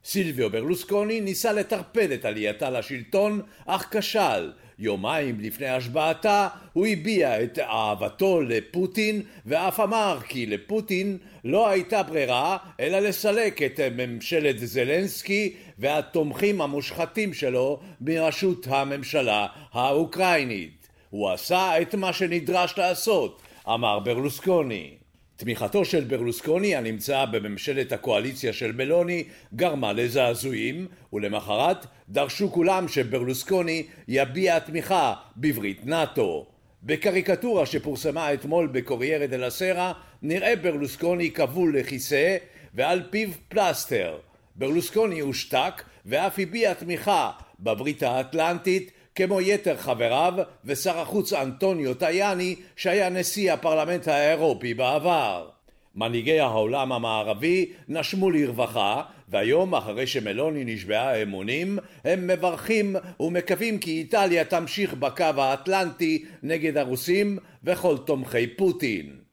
[0.07, 4.53] סילביו ברלוסקוני ניסה לטרפד את עלייתה לשלטון, אך כשל.
[4.79, 12.57] יומיים לפני השבעתה הוא הביע את אהבתו לפוטין ואף אמר כי לפוטין לא הייתה ברירה
[12.81, 20.89] אלא לסלק את ממשלת זלנסקי והתומכים המושחתים שלו מראשות הממשלה האוקראינית.
[21.11, 25.06] הוא עשה את מה שנדרש לעשות, אמר ברלוסקוני.
[25.37, 34.59] תמיכתו של ברלוסקוני הנמצא בממשלת הקואליציה של מלוני גרמה לזעזועים ולמחרת דרשו כולם שברלוסקוני יביע
[34.59, 36.47] תמיכה בברית נאט"ו.
[36.83, 42.37] בקריקטורה שפורסמה אתמול בקוריירה דה לסרה נראה ברלוסקוני כבול לכיסא
[42.75, 44.19] ועל פיו פלסטר.
[44.57, 53.09] ברלוסקוני הושתק ואף הביע תמיכה בברית האטלנטית כמו יתר חבריו ושר החוץ אנטוניו טייאני שהיה
[53.09, 55.49] נשיא הפרלמנט האירופי בעבר.
[55.95, 64.45] מנהיגי העולם המערבי נשמו לרווחה והיום אחרי שמלוני נשבעה אמונים הם מברכים ומקווים כי איטליה
[64.45, 69.26] תמשיך בקו האטלנטי נגד הרוסים וכל תומכי פוטין.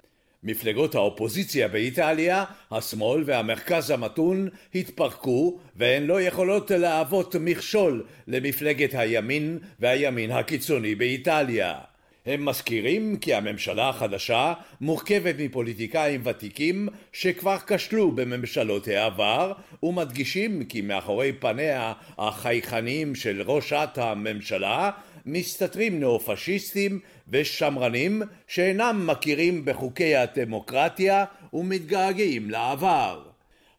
[0.44, 10.32] מפלגות האופוזיציה באיטליה, השמאל והמרכז המתון, התפרקו והן לא יכולות להוות מכשול למפלגת הימין והימין
[10.32, 11.80] הקיצוני באיטליה.
[12.26, 19.54] הם מזכירים כי הממשלה החדשה מורכבת מפוליטיקאים ותיקים שכבר כשלו בממשלות העבר
[19.84, 24.92] ומדגישים כי מאחורי פניה החייכניים של ראשת הממשלה
[25.26, 33.22] מסתתרים נאו-פשיסטים ושמרנים שאינם מכירים בחוקי הדמוקרטיה ומתגעגעים לעבר.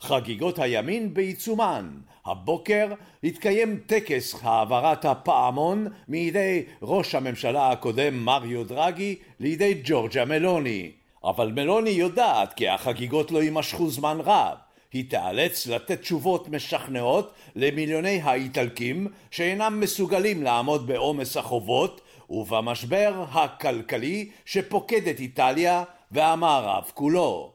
[0.00, 1.90] חגיגות הימין בעיצומן.
[2.26, 2.87] הבוקר
[3.24, 10.90] התקיים טקס העברת הפעמון מידי ראש הממשלה הקודם מריו דרגי לידי ג'ורג'ה מלוני.
[11.24, 14.57] אבל מלוני יודעת כי החגיגות לא יימשכו זמן רב.
[14.92, 25.08] היא תיאלץ לתת תשובות משכנעות למיליוני האיטלקים שאינם מסוגלים לעמוד בעומס החובות ובמשבר הכלכלי שפוקד
[25.08, 27.52] את איטליה והמערב כולו.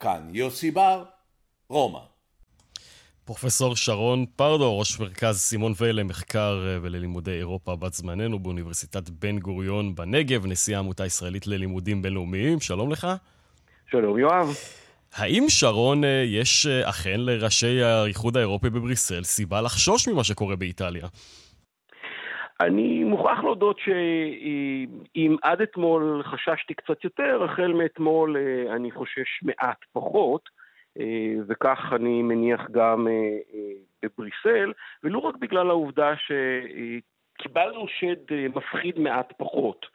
[0.00, 1.04] כאן יוסי בר,
[1.68, 2.00] רומא.
[3.24, 9.38] פרופסור שרון פרדו, ראש מרכז סימון ואל למחקר אה, וללימודי אירופה בת זמננו באוניברסיטת בן
[9.38, 13.06] גוריון בנגב, נשיא העמותה הישראלית ללימודים בינלאומיים, שלום לך.
[13.90, 14.56] שלום יואב.
[15.14, 21.06] האם שרון, אה, יש אה, אכן לראשי האיחוד האירופי בבריסל סיבה לחשוש ממה שקורה באיטליה?
[22.60, 28.36] אני מוכרח להודות שאם עד אתמול חששתי קצת יותר, החל מאתמול
[28.70, 30.60] אני חושש מעט פחות.
[30.98, 33.12] אה, וכך אני מניח גם אה,
[33.54, 34.72] אה, בבריסל,
[35.04, 39.86] ולא רק בגלל העובדה שקיבלנו שד מפחיד מעט פחות.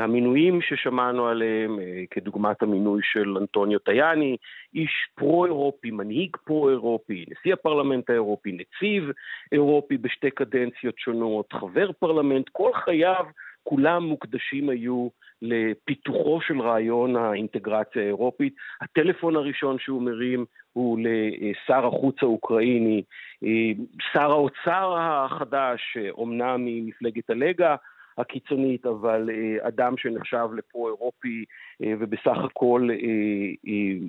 [0.00, 1.78] המינויים ששמענו עליהם,
[2.10, 4.36] כדוגמת המינוי של אנטוניו טייאני,
[4.74, 9.10] איש פרו-אירופי, מנהיג פרו-אירופי, נשיא הפרלמנט האירופי, נציב
[9.52, 13.24] אירופי בשתי קדנציות שונות, חבר פרלמנט, כל חייו
[13.62, 15.08] כולם מוקדשים היו
[15.42, 18.54] לפיתוחו של רעיון האינטגרציה האירופית.
[18.80, 23.02] הטלפון הראשון שהוא מרים הוא לשר החוץ האוקראיני,
[24.12, 27.76] שר האוצר החדש, אומנם ממפלגת הלגה,
[28.18, 31.44] הקיצונית, אבל אדם שנחשב לפרו-אירופי
[31.80, 32.88] ובסך הכל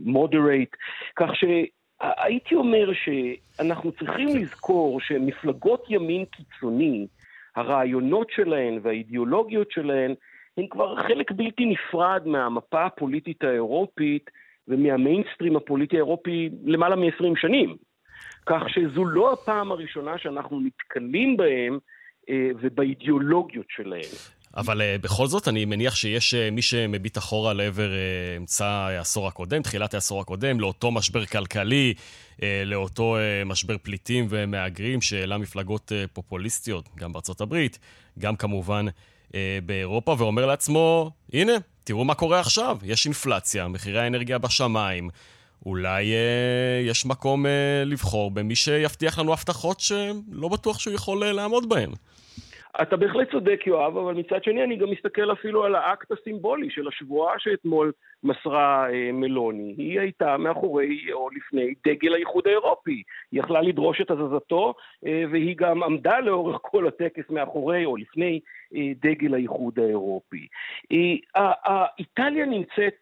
[0.06, 0.76] מודרייט,
[1.16, 7.08] כך שהייתי אומר שאנחנו צריכים לזכור שמפלגות ימין קיצוני,
[7.56, 10.16] הרעיונות שלהן והאידיאולוגיות שלהן
[10.58, 14.30] הן כבר חלק בלתי נפרד מהמפה הפוליטית האירופית
[14.68, 17.76] ומהמיינסטרים הפוליטי האירופי למעלה מ-20 שנים.
[18.46, 21.80] כך שזו לא הפעם הראשונה שאנחנו נתקלים בהם אה,
[22.30, 24.12] ובאידיאולוגיות שלהם.
[24.58, 27.90] אבל uh, בכל זאת, אני מניח שיש uh, מי שמביט אחורה לעבר
[28.38, 31.94] אמצע העשור הקודם, תחילת העשור הקודם, לאותו משבר כלכלי,
[32.66, 37.80] לאותו משבר פליטים ומהגרים שהעלה מפלגות פופוליסטיות, גם בארצות הברית,
[38.20, 38.86] גם כמובן
[39.36, 41.54] אה, באירופה ואומר לעצמו, הנה,
[41.84, 45.10] תראו מה קורה עכשיו, יש אינפלציה, מחירי האנרגיה בשמיים.
[45.66, 51.32] אולי אה, יש מקום אה, לבחור במי שיבטיח לנו הבטחות שלא בטוח שהוא יכול אה,
[51.32, 51.92] לעמוד בהן.
[52.82, 56.88] אתה בהחלט צודק, יואב, אבל מצד שני אני גם מסתכל אפילו על האקט הסימבולי של
[56.88, 57.92] השבועה שאתמול
[58.24, 59.76] מסרה אה, מלוני.
[59.78, 63.04] היא הייתה מאחורי או לפני דגל האיחוד האירופי.
[63.32, 64.74] היא יכלה לדרוש את הזזתו,
[65.06, 68.40] אה, והיא גם עמדה לאורך כל הטקס מאחורי או לפני
[68.76, 70.48] אה, דגל האיחוד האירופי.
[72.00, 73.02] איטליה נמצאת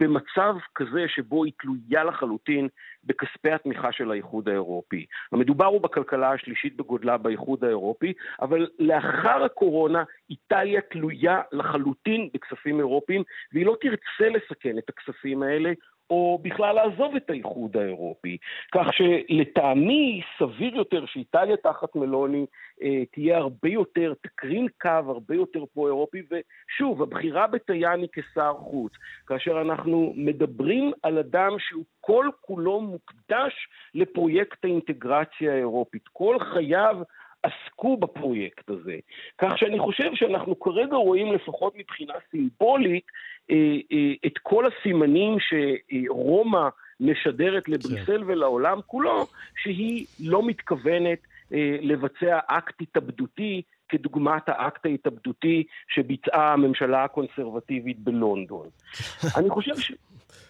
[0.00, 2.68] במצב כזה שבו היא תלויה לחלוטין
[3.04, 5.06] בכספי התמיכה של האיחוד האירופי.
[5.32, 13.22] המדובר הוא בכלכלה השלישית בגודלה באיחוד האירופי, אבל לאחר הקורונה איטליה תלויה לחלוטין בכספים אירופיים,
[13.52, 15.72] והיא לא תרצה לסכן את הכספים האלה
[16.10, 18.36] או בכלל לעזוב את האיחוד האירופי.
[18.72, 22.46] כך שלטעמי סביר יותר שאיטליה תחת מלוני
[22.82, 28.92] אה, תהיה הרבה יותר, תקרין קו הרבה יותר פרו-אירופי, ושוב, הבחירה בטייאני כשר חוץ,
[29.26, 36.96] כאשר אנחנו מדברים על אדם שהוא כל כולו מוקדש לפרויקט האינטגרציה האירופית, כל חייו
[37.42, 38.96] עסקו בפרויקט הזה.
[39.38, 43.04] כך שאני חושב שאנחנו כרגע רואים, לפחות מבחינה סימבולית,
[43.50, 43.56] אה,
[43.92, 46.68] אה, את כל הסימנים שרומא
[47.00, 49.26] משדרת לבריסל ולעולם כולו,
[49.62, 51.18] שהיא לא מתכוונת
[51.52, 58.66] אה, לבצע אקט התאבדותי כדוגמת האקט ההתאבדותי שביצעה הממשלה הקונסרבטיבית בלונדון.
[59.38, 59.92] אני חושב ש...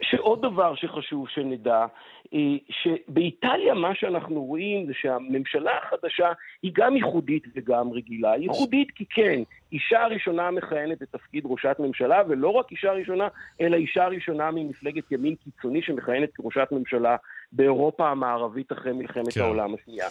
[0.03, 1.87] שעוד דבר שחשוב שנדע,
[2.35, 2.38] אה,
[2.70, 8.37] שבאיטליה מה שאנחנו רואים זה שהממשלה החדשה היא גם ייחודית וגם רגילה.
[8.37, 13.29] ייחודית כי כן, אישה ראשונה מכהנת בתפקיד ראשת ממשלה, ולא רק אישה ראשונה,
[13.61, 17.16] אלא אישה ראשונה ממפלגת ימין קיצוני שמכהנת כראשת ממשלה
[17.53, 19.40] באירופה המערבית אחרי מלחמת כן.
[19.40, 20.09] העולם השנייה.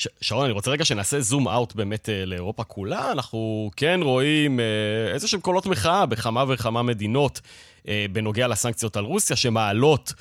[0.00, 3.12] ש- שרון, אני רוצה רגע שנעשה זום אאוט באמת אה, לאירופה כולה.
[3.12, 4.64] אנחנו כן רואים אה,
[5.14, 7.40] איזה שהם קולות מחאה בכמה וכמה מדינות
[7.88, 10.12] אה, בנוגע לסנקציות על רוסיה, שמעלות,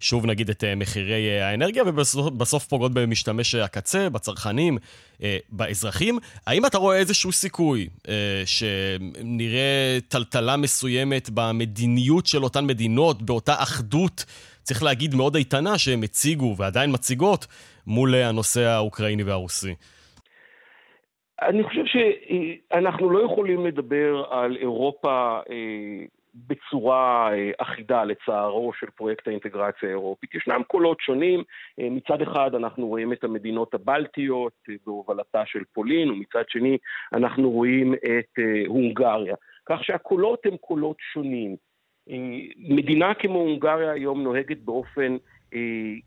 [0.00, 4.78] שוב נגיד, את אה, מחירי אה, האנרגיה, ובסוף פוגעות במשתמש הקצה, בצרכנים,
[5.22, 6.18] אה, באזרחים.
[6.46, 8.14] האם אתה רואה איזשהו סיכוי אה,
[8.46, 14.24] שנראה טלטלה מסוימת במדיניות של אותן מדינות, באותה אחדות,
[14.62, 17.46] צריך להגיד, מאוד איתנה, שהם הציגו ועדיין מציגות,
[17.88, 19.74] מול הנושא האוקראיני והרוסי?
[21.42, 29.28] אני חושב שאנחנו לא יכולים לדבר על אירופה אה, בצורה אה, אחידה לצערו של פרויקט
[29.28, 30.34] האינטגרציה האירופית.
[30.34, 31.42] ישנם קולות שונים,
[31.80, 34.52] אה, מצד אחד אנחנו רואים את המדינות הבלטיות
[34.86, 36.78] בהובלתה של פולין, ומצד שני
[37.12, 39.34] אנחנו רואים את הונגריה.
[39.66, 41.56] כך שהקולות הם קולות שונים.
[42.56, 45.16] מדינה כמו הונגריה היום נוהגת באופן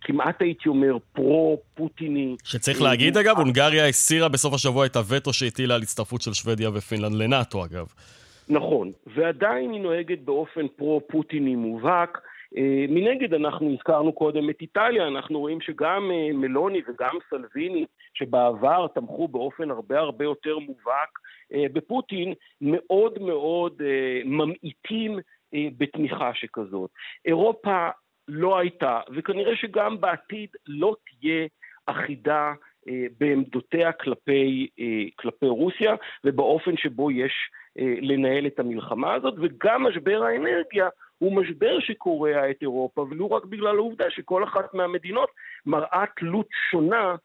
[0.02, 2.36] כמעט הייתי אומר פרו-פוטיני.
[2.44, 7.14] שצריך להגיד אגב, הונגריה הסירה בסוף השבוע את הווטו שהטילה על הצטרפות של שוודיה ופינלנד
[7.14, 7.88] לנאטו אגב.
[8.50, 12.22] נכון, ועדיין היא נוהגת באופן פרו-פוטיני מובהק.
[12.58, 18.88] אה, מנגד אנחנו הזכרנו קודם את איטליה, אנחנו רואים שגם אה, מלוני וגם סלוויני, שבעבר
[18.88, 21.20] תמכו באופן הרבה הרבה יותר מובהק
[21.74, 23.82] בפוטין, מאוד מאוד
[24.26, 25.20] ממעיטים
[25.54, 26.90] בתמיכה שכזאת.
[27.26, 27.90] אירופה
[28.28, 31.48] לא הייתה, וכנראה שגם בעתיד לא תהיה
[31.88, 32.54] אחידה
[32.88, 37.34] אה, בעמדותיה כלפי, אה, כלפי רוסיה ובאופן שבו יש
[37.80, 43.46] אה, לנהל את המלחמה הזאת, וגם משבר האנרגיה הוא משבר שקורע את אירופה, ולו רק
[43.46, 45.30] בגלל העובדה שכל אחת מהמדינות
[45.66, 47.16] מראה תלות שונה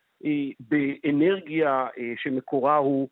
[0.60, 3.08] באנרגיה שמקורה הוא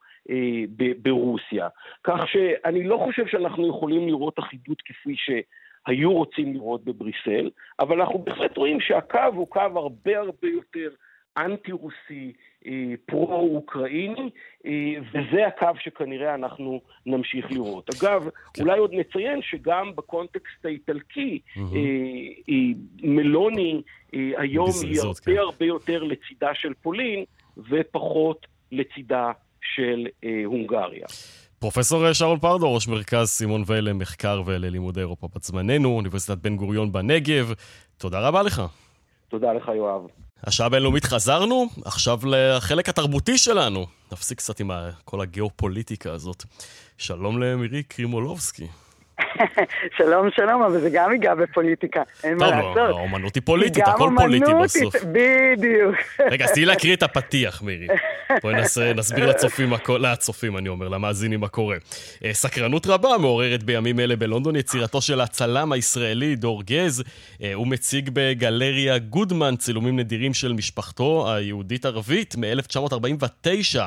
[1.02, 1.68] ברוסיה.
[2.04, 5.30] כך שאני לא חושב שאנחנו יכולים לראות אחידות כפי ש...
[5.86, 10.88] היו רוצים לראות בבריסל, אבל אנחנו בהחלט רואים שהקו הוא קו הרבה הרבה יותר
[11.36, 12.32] אנטי-רוסי,
[12.66, 14.30] אה, פרו-אוקראיני,
[14.66, 14.70] אה,
[15.12, 17.90] וזה הקו שכנראה אנחנו נמשיך לראות.
[17.90, 18.62] אגב, כן.
[18.62, 21.60] אולי עוד נציין שגם בקונטקסט האיטלקי, mm-hmm.
[23.02, 25.36] מלוני היום היא הרבה כן.
[25.36, 27.24] הרבה יותר לצידה של פולין
[27.56, 30.06] ופחות לצידה של
[30.44, 31.06] הונגריה.
[31.64, 36.92] פרופסור שרון פרדו, ראש מרכז סימון ואלה למחקר וללימודי אירופה בת זמננו, אוניברסיטת בן גוריון
[36.92, 37.52] בנגב,
[37.98, 38.62] תודה רבה לך.
[39.28, 40.00] תודה לך, יואב.
[40.42, 43.86] השעה הבינלאומית חזרנו, עכשיו לחלק התרבותי שלנו.
[44.12, 44.70] נפסיק קצת עם
[45.04, 46.44] כל הגיאופוליטיקה הזאת.
[46.98, 48.66] שלום למירי קרימולובסקי.
[49.98, 52.74] שלום, שלום, אבל זה גם ייגע בפוליטיקה, אין מה לעשות.
[52.74, 54.94] טוב, האומנות היא פוליטית, הכל פוליטי בסוף.
[55.04, 55.96] בדיוק.
[56.30, 57.86] רגע, אז תהיי להקריא את הפתיח, מירי.
[58.42, 58.54] בואי
[58.94, 61.76] נסביר לצופים, לצופים, אני אומר, למאזינים מה קורה.
[62.24, 67.04] אה, סקרנות רבה מעוררת בימים אלה בלונדון יצירתו של הצלם הישראלי דור גז.
[67.42, 73.80] אה, הוא מציג בגלריה גודמן צילומים נדירים של משפחתו היהודית-ערבית מ-1949.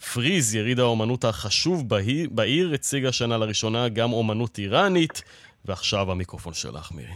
[0.00, 1.84] פריז, יריד האומנות החשוב
[2.30, 5.22] בעיר, הציג השנה לראשונה גם אומנות איראנית,
[5.64, 7.14] ועכשיו המיקרופון שלך, מירי.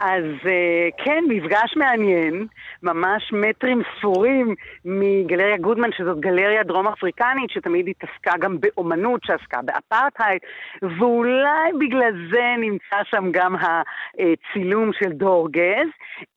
[0.00, 2.46] אז אה, כן, מפגש מעניין,
[2.82, 4.54] ממש מטרים ספורים
[4.84, 10.40] מגלריה גודמן, שזאת גלריה דרום אפריקנית, שתמיד התעסקה גם באומנות, שעסקה באפרטהייד,
[10.82, 15.88] ואולי בגלל זה נמצא שם גם הצילום של דור גז.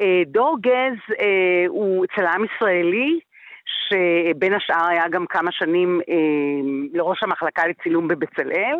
[0.02, 3.20] אה, דור גז אה, הוא צלם ישראלי,
[3.68, 6.16] שבין השאר היה גם כמה שנים אה,
[6.94, 8.76] לראש המחלקה לצילום בבצלאל,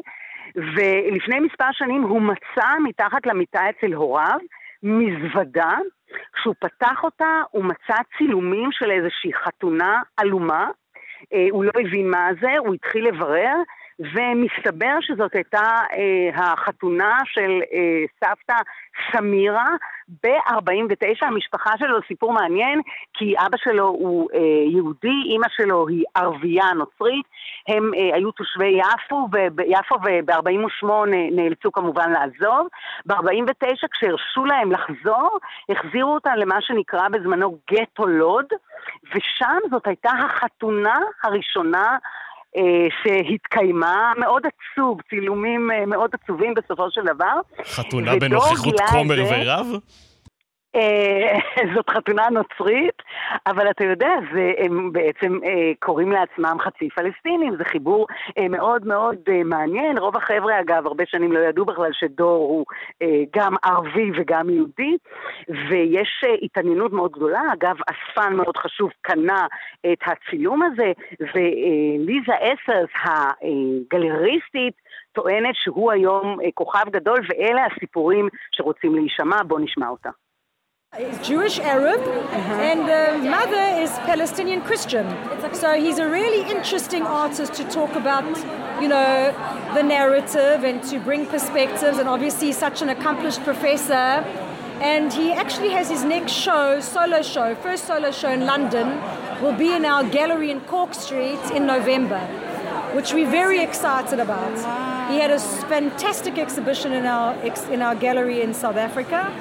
[0.56, 4.38] ולפני מספר שנים הוא מצא מתחת למיטה אצל הוריו
[4.84, 5.78] מזוודה,
[6.34, 10.70] כשהוא פתח אותה הוא מצא צילומים של איזושהי חתונה עלומה,
[11.34, 13.56] אה, הוא לא הבין מה זה, הוא התחיל לברר,
[14.00, 18.56] ומסתבר שזאת הייתה אה, החתונה של אה, סבתא
[19.12, 19.70] סמירה.
[20.24, 22.82] ב-49, המשפחה שלו, סיפור מעניין,
[23.14, 24.40] כי אבא שלו הוא אה,
[24.72, 27.26] יהודי, אימא שלו היא ערבייה נוצרית,
[27.68, 30.88] הם אה, היו תושבי יפו, ויפו וב-48
[31.32, 32.68] נאלצו כמובן לעזוב,
[33.06, 35.40] ב-49 כשהרשו להם לחזור,
[35.70, 38.46] החזירו אותם למה שנקרא בזמנו גטו לוד,
[39.16, 41.98] ושם זאת הייתה החתונה הראשונה
[43.04, 47.40] שהתקיימה, מאוד עצוב, צילומים אה, מאוד עצובים בסופו של דבר.
[47.66, 49.68] חתונה בנוכחות כומר ורב?
[50.78, 51.40] אה,
[51.76, 53.02] זאת חתונה נוצרית,
[53.48, 58.08] אבל אתה יודע, זה, הם בעצם אה, קוראים לעצמם חצי פלסטינים, זה חיבור
[58.38, 59.16] אה, מאוד מאוד
[59.46, 59.98] מעניין.
[59.98, 62.66] רוב החבר'ה, אגב, הרבה שנים לא ידעו בכלל שדור הוא
[63.36, 64.98] גם ערבי וגם יהודי,
[65.70, 67.42] ויש התעניינות מאוד גדולה.
[67.54, 69.48] אגב, אספן מאוד חשוב קנה
[69.92, 74.74] את הצילום הזה, וליזה אסרס, הגלריסטית,
[75.12, 79.44] טוענת שהוא היום כוכב גדול, ואלה הסיפורים שרוצים להישמע.
[79.44, 80.10] בואו נשמע אותה.
[81.22, 82.54] Jewish Arab, uh-huh.
[82.54, 85.06] and the mother is Palestinian Christian.
[85.54, 88.26] So he's a really interesting artist to talk about,
[88.82, 89.32] you know,
[89.76, 92.00] the narrative and to bring perspectives.
[92.00, 94.26] And obviously, he's such an accomplished professor.
[94.82, 98.88] And he actually has his next show, solo show, first solo show in London,
[99.42, 102.22] will be in our gallery in Cork Street in November,
[102.94, 104.56] which we're very excited about.
[105.12, 107.36] He had a fantastic exhibition in our
[107.72, 109.32] in our gallery in South Africa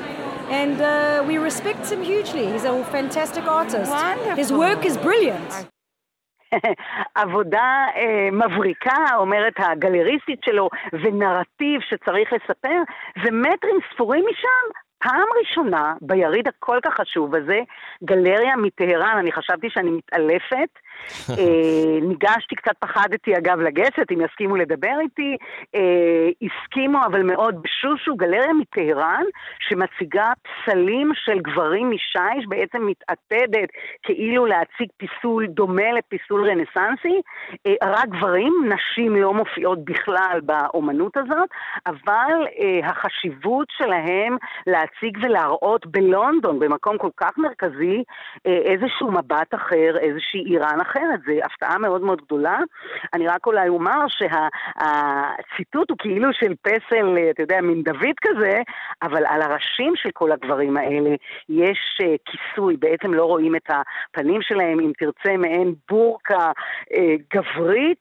[0.51, 2.51] and uh, we respect him hugely.
[2.53, 3.91] He's a fantastic artist.
[3.91, 4.37] Wonderful.
[4.37, 5.69] His work is brilliant.
[7.15, 12.83] עבודה אה, מבריקה, אומרת הגלריסטית שלו, ונרטיב שצריך לספר,
[13.25, 17.61] ומטרים ספורים משם פעם ראשונה ביריד הכל כך חשוב הזה,
[18.05, 20.86] גלריה מטהרן, אני חשבתי שאני מתעלפת, אה,
[22.03, 25.37] ניגשתי, קצת פחדתי אגב לגשת, אם יסכימו לדבר איתי.
[25.75, 29.25] אה, הסכימו, אבל מאוד בשושו, גלריה מטהרן,
[29.61, 33.69] שמציגה פסלים של גברים משיש, בעצם מתעתדת
[34.03, 37.21] כאילו להציג פיסול דומה לפיסול רנסנסי.
[37.67, 41.49] אה, רק גברים, נשים לא מופיעות בכלל באומנות הזאת,
[41.87, 42.47] אבל
[42.85, 44.37] החשיבות שלהם
[44.67, 48.03] להציג ולהראות בלונדון, במקום כל כך מרכזי,
[48.45, 50.96] איזשהו מבט אחר, איזושהי איראן אחרת,
[51.27, 52.59] זו הפתעה מאוד מאוד גדולה.
[53.15, 58.63] אני רק אולי אומר שהציטוט הוא כאילו של פסל, אתה יודע, מין דוד כזה,
[59.03, 61.11] אבל על הראשים של כל הגברים האלה
[61.49, 66.53] יש uh, כיסוי, בעצם לא רואים את הפנים שלהם, אם תרצה, מעין בורקה
[66.93, 66.97] uh,
[67.35, 68.01] גברית.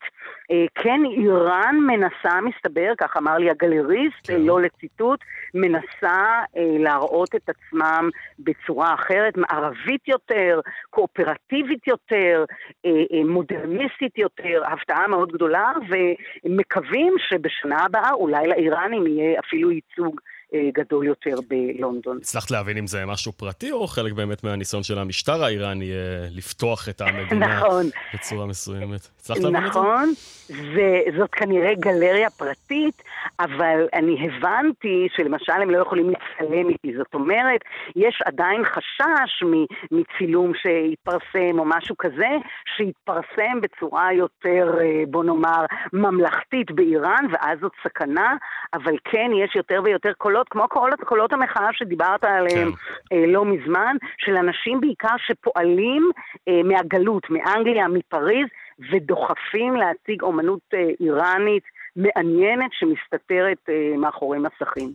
[0.51, 4.41] Uh, כן, איראן מנסה, מסתבר, כך אמר לי הגלריסט, כן.
[4.41, 5.19] לא לציטוט,
[5.53, 12.45] מנסה uh, להראות את עצמם בצורה אחרת, מערבית יותר, קואופרטיבית יותר,
[12.85, 20.19] אה, אה, מודרניסטית יותר, הפתעה מאוד גדולה, ומקווים שבשנה הבאה אולי לאיראנים יהיה אפילו ייצוג
[20.19, 20.34] אה,
[20.73, 22.17] גדול יותר בלונדון.
[22.17, 25.91] הצלחת להבין אם זה משהו פרטי, או חלק באמת מהניסיון של המשטר האיראני
[26.31, 27.85] לפתוח את המדינה נכון.
[28.13, 29.07] בצורה מסוימת?
[29.19, 30.15] הצלחת להבין נכון, את
[30.47, 30.53] זה?
[30.53, 33.03] נכון, זאת כנראה גלריה פרטית,
[33.39, 36.97] אבל אני הבנתי שלמשל הם לא יכולים לצלם איתי.
[36.97, 37.61] זאת אומרת,
[37.95, 39.43] יש עדיין חשש
[39.91, 42.29] מצילום שהתפרסם או משהו כזה,
[42.77, 48.35] שיתפרסם בצורה יותר, אה, בוא נאמר, ממלכתית באיראן, ואז זאת סכנה,
[48.73, 53.15] אבל כן, יש יותר ויותר קולות, כמו קולות, קולות המחאה שדיברת עליהם כן.
[53.15, 56.11] אה, לא מזמן, של אנשים בעיקר שפועלים
[56.47, 58.47] אה, מהגלות, מאנגליה, מפריז,
[58.91, 61.63] ודוחפים להציג אומנות איראנית
[61.95, 64.93] מעניינת שמסתתרת מאחורי מסכים.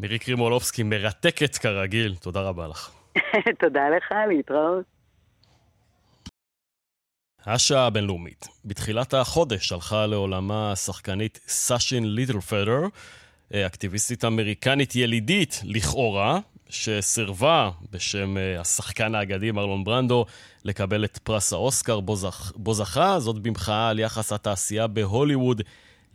[0.00, 2.90] מירי קרימולובסקי, מרתקת כרגיל, תודה רבה לך.
[3.62, 4.84] תודה לך, להתראות.
[7.46, 8.48] השעה הבינלאומית.
[8.64, 12.80] בתחילת החודש הלכה לעולמה השחקנית סאשין ליטלפדר,
[13.54, 16.38] אקטיביסטית אמריקנית ילידית, לכאורה,
[16.68, 20.24] שסירבה בשם אה, השחקן האגדי מרלון ברנדו
[20.64, 22.52] לקבל את פרס האוסקר בו, זכ...
[22.56, 25.62] בו זכה, זאת במחאה על יחס התעשייה בהוליווד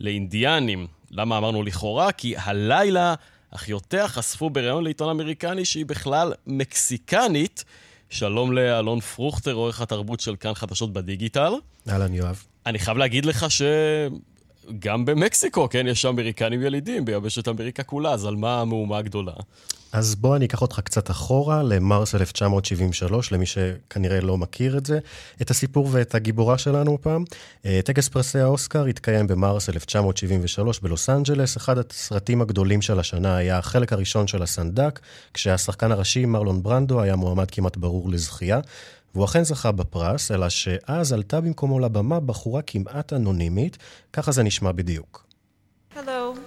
[0.00, 0.86] לאינדיאנים.
[1.10, 2.12] למה אמרנו לכאורה?
[2.12, 3.14] כי הלילה
[3.50, 7.64] אחיותיה חשפו בריאיון לעיתון אמריקני שהיא בכלל מקסיקנית.
[8.10, 11.52] שלום לאלון פרוכטר, עורך התרבות של כאן חדשות בדיגיטל.
[11.88, 12.44] אהלן, יואב.
[12.66, 13.46] אני חייב להגיד לך
[14.68, 19.32] שגם במקסיקו, כן, יש אמריקנים ילידים ביבשת אמריקה כולה, אז על מה המהומה הגדולה?
[19.92, 24.98] אז בוא אני אקח אותך קצת אחורה, למרס 1973, למי שכנראה לא מכיר את זה,
[25.42, 27.24] את הסיפור ואת הגיבורה שלנו הפעם.
[27.66, 31.56] אה, טקס פרסי האוסקר התקיים במרס 1973 בלוס אנג'לס.
[31.56, 35.00] אחד הסרטים הגדולים של השנה היה החלק הראשון של הסנדק,
[35.34, 38.60] כשהשחקן הראשי, מרלון ברנדו, היה מועמד כמעט ברור לזכייה.
[39.14, 43.78] והוא אכן זכה בפרס, אלא שאז עלתה במקומו לבמה בחורה כמעט אנונימית,
[44.12, 45.24] ככה זה נשמע בדיוק.
[45.94, 46.38] Hello,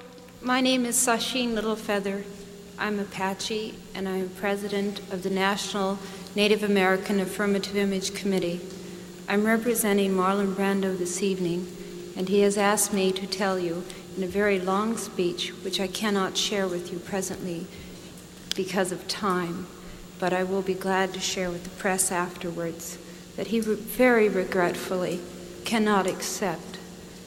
[0.44, 2.24] my name is Sasheen Littlefeather.
[2.80, 6.00] I'm Apache, and I'm president of the National
[6.36, 8.60] Native American Affirmative Image Committee.
[9.30, 11.68] I'm representing Marlon Brando this evening,
[12.18, 13.84] and he has asked me to tell you
[14.18, 17.68] in a very long speech, which I cannot share with you presently
[18.56, 19.68] because of time,
[20.22, 23.00] but I will be glad to share with the press afterwards
[23.38, 25.20] that he very regretfully
[25.66, 26.78] cannot accept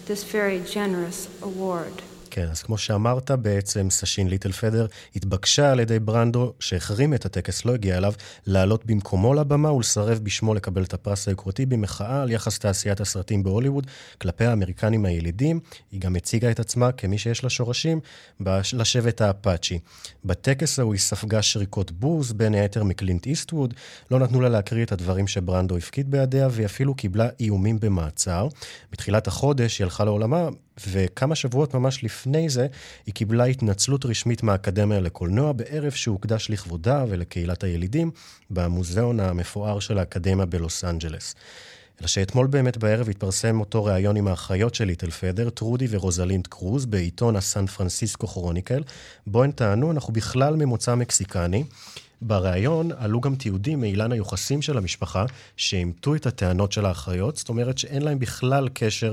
[0.07, 2.03] this very generous award.
[2.35, 7.65] כן, אז כמו שאמרת, בעצם סשין ליטל פדר התבקשה על ידי ברנדו, שהחרים את הטקס,
[7.65, 8.13] לא הגיע אליו,
[8.47, 13.87] לעלות במקומו לבמה ולסרב בשמו לקבל את הפרס היוקרתי במחאה על יחס תעשיית הסרטים בהוליווד
[14.21, 15.61] כלפי האמריקנים הילידים.
[15.93, 18.01] היא גם הציגה את עצמה כמי שיש לה שורשים
[18.73, 19.79] לשבט האפאצ'י.
[20.25, 23.75] בטקס ההוא היא ספגה שריקות בוז, בין היתר מקלינט איסטווד,
[24.11, 28.49] לא נתנו לה להקריא את הדברים שברנדו הפקיד בידיה, והיא אפילו קיבלה איומים במעצר.
[28.93, 30.49] בתחילת החודש היא הלכה לעולמה
[30.87, 32.67] וכמה שבועות ממש לפני זה,
[33.07, 38.11] היא קיבלה התנצלות רשמית מהאקדמיה לקולנוע בערב שהוקדש לכבודה ולקהילת הילידים
[38.51, 41.35] במוזיאון המפואר של האקדמיה בלוס אנג'לס.
[42.01, 46.87] אלא שאתמול באמת בערב התפרסם אותו ראיון עם האחיות של ליטל פדר, טרודי ורוזלינד קרוז,
[46.87, 48.83] בעיתון הסן פרנסיסקו כרוניקל,
[49.27, 51.65] בו הן טענו, אנחנו בכלל ממוצא מקסיקני.
[52.23, 55.25] בריאיון עלו גם תיעודים מאילן היוחסים של המשפחה,
[55.57, 59.13] שאימתו את הטענות של האחיות, זאת אומרת שאין להם בכלל קשר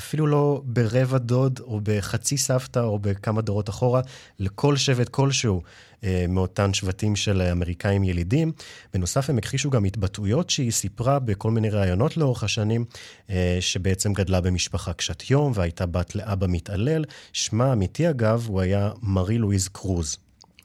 [0.00, 4.00] אפילו לא ברבע דוד או בחצי סבתא או בכמה דורות אחורה,
[4.38, 5.62] לכל שבט כלשהו
[6.04, 8.52] אה, מאותן שבטים של אמריקאים ילידים.
[8.94, 12.84] בנוסף, הם הכחישו גם התבטאויות שהיא סיפרה בכל מיני ראיונות לאורך השנים,
[13.30, 17.04] אה, שבעצם גדלה במשפחה קשת יום והייתה בת לאבא מתעלל.
[17.32, 20.16] שמה האמיתי, אגב, הוא היה מרי לואיז קרוז.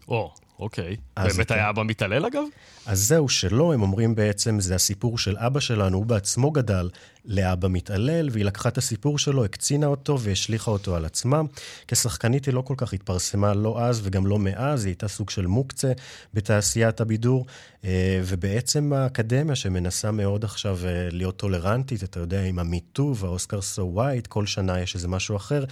[0.08, 0.96] או, אוקיי.
[1.18, 2.44] באמת היה אבא מתעלל, אגב?
[2.86, 6.90] אז זהו שלא, הם אומרים בעצם, זה הסיפור של אבא שלנו, הוא בעצמו גדל
[7.28, 11.42] לאבא מתעלל, והיא לקחה את הסיפור שלו, הקצינה אותו והשליכה אותו על עצמה.
[11.88, 15.48] כשחקנית היא לא כל כך התפרסמה, לא אז וגם לא מאז, היא הייתה סוג של
[15.48, 15.92] מוקצה
[16.34, 17.46] בתעשיית הבידור,
[17.86, 23.82] אה, ובעצם האקדמיה שמנסה מאוד עכשיו אה, להיות טולרנטית, אתה יודע, עם המיטו והאוסקר סו
[23.94, 25.64] ווייט, כל שנה יש איזה משהו אחר,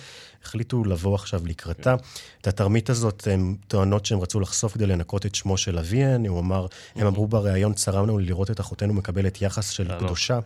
[0.44, 1.96] החליטו לבוא עכשיו לקראתה.
[2.42, 6.40] את התרמית הזאת, הן טוענות שהם רצו לחשוף כדי לנקות את שמו של אביהן, הוא
[6.40, 9.94] אמר, הם אמרו בריאיון, צרם לנו לראות את אחותנו מקבלת יחס של.
[10.00, 10.40] קדושה.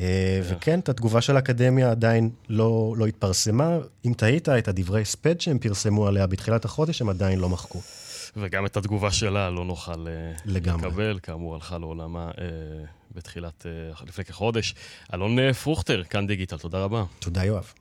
[0.00, 3.78] אה, וכן, את התגובה של האקדמיה עדיין לא, לא התפרסמה.
[4.04, 7.80] אם תהית את הדברי הספד שהם פרסמו עליה בתחילת החודש, הם עדיין לא מחקו.
[8.36, 10.88] וגם את התגובה שלה לא נוכל אה, לגמרי.
[10.88, 12.44] לקבל, כאמור, הלכה לעולמה אה,
[13.14, 14.74] בתחילת, אה, לפני כחודש.
[15.14, 17.04] אלון פרוכטר, כאן דיגיטל, תודה רבה.
[17.18, 17.72] תודה, יואב.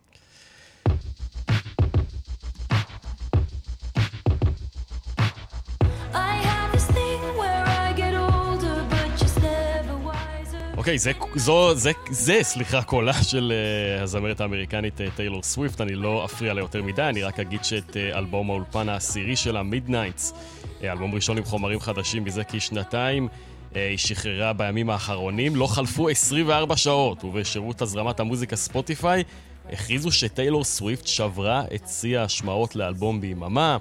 [10.81, 13.53] אוקיי, זה, זו, זה, זה, סליחה, קולה של
[13.99, 17.63] אה, הזמרת האמריקנית אה, טיילור סוויפט, אני לא אפריע לה יותר מדי, אני רק אגיד
[17.63, 23.27] שאת אה, אלבום האולפן העשירי שלה, Midnights, אה, אלבום ראשון עם חומרים חדשים מזה כשנתיים,
[23.27, 29.23] אה, היא שחררה בימים האחרונים, לא חלפו 24 שעות, ובשירות הזרמת המוזיקה ספוטיפיי,
[29.69, 33.77] הכריזו שטיילור סוויפט שברה את שיא ההשמעות לאלבום ביממה.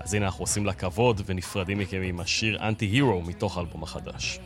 [0.00, 4.38] אז הנה אנחנו עושים לה כבוד ונפרדים מכם עם השיר אנטי הירו מתוך האלבום החדש.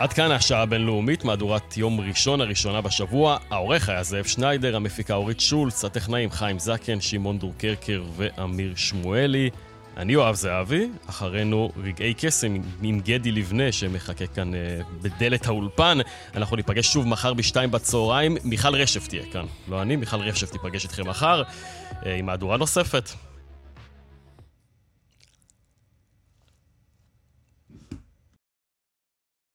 [0.00, 3.36] עד כאן השעה הבינלאומית, מהדורת יום ראשון הראשונה בשבוע.
[3.50, 9.50] העורך היה זאב שניידר, המפיקה אורית שולץ, הטכנאים חיים זקן, שמעון דורקרקר ואמיר שמואלי.
[9.96, 14.56] אני יואב זהבי, אחרינו רגעי קסם עם גדי לבנה שמחכה כאן uh,
[15.02, 15.98] בדלת האולפן.
[16.34, 18.36] אנחנו ניפגש שוב מחר בשתיים בצהריים.
[18.44, 19.46] מיכל רשף תהיה כאן.
[19.68, 23.10] לא אני, מיכל רשף תיפגש איתכם מחר uh, עם מהדורה נוספת.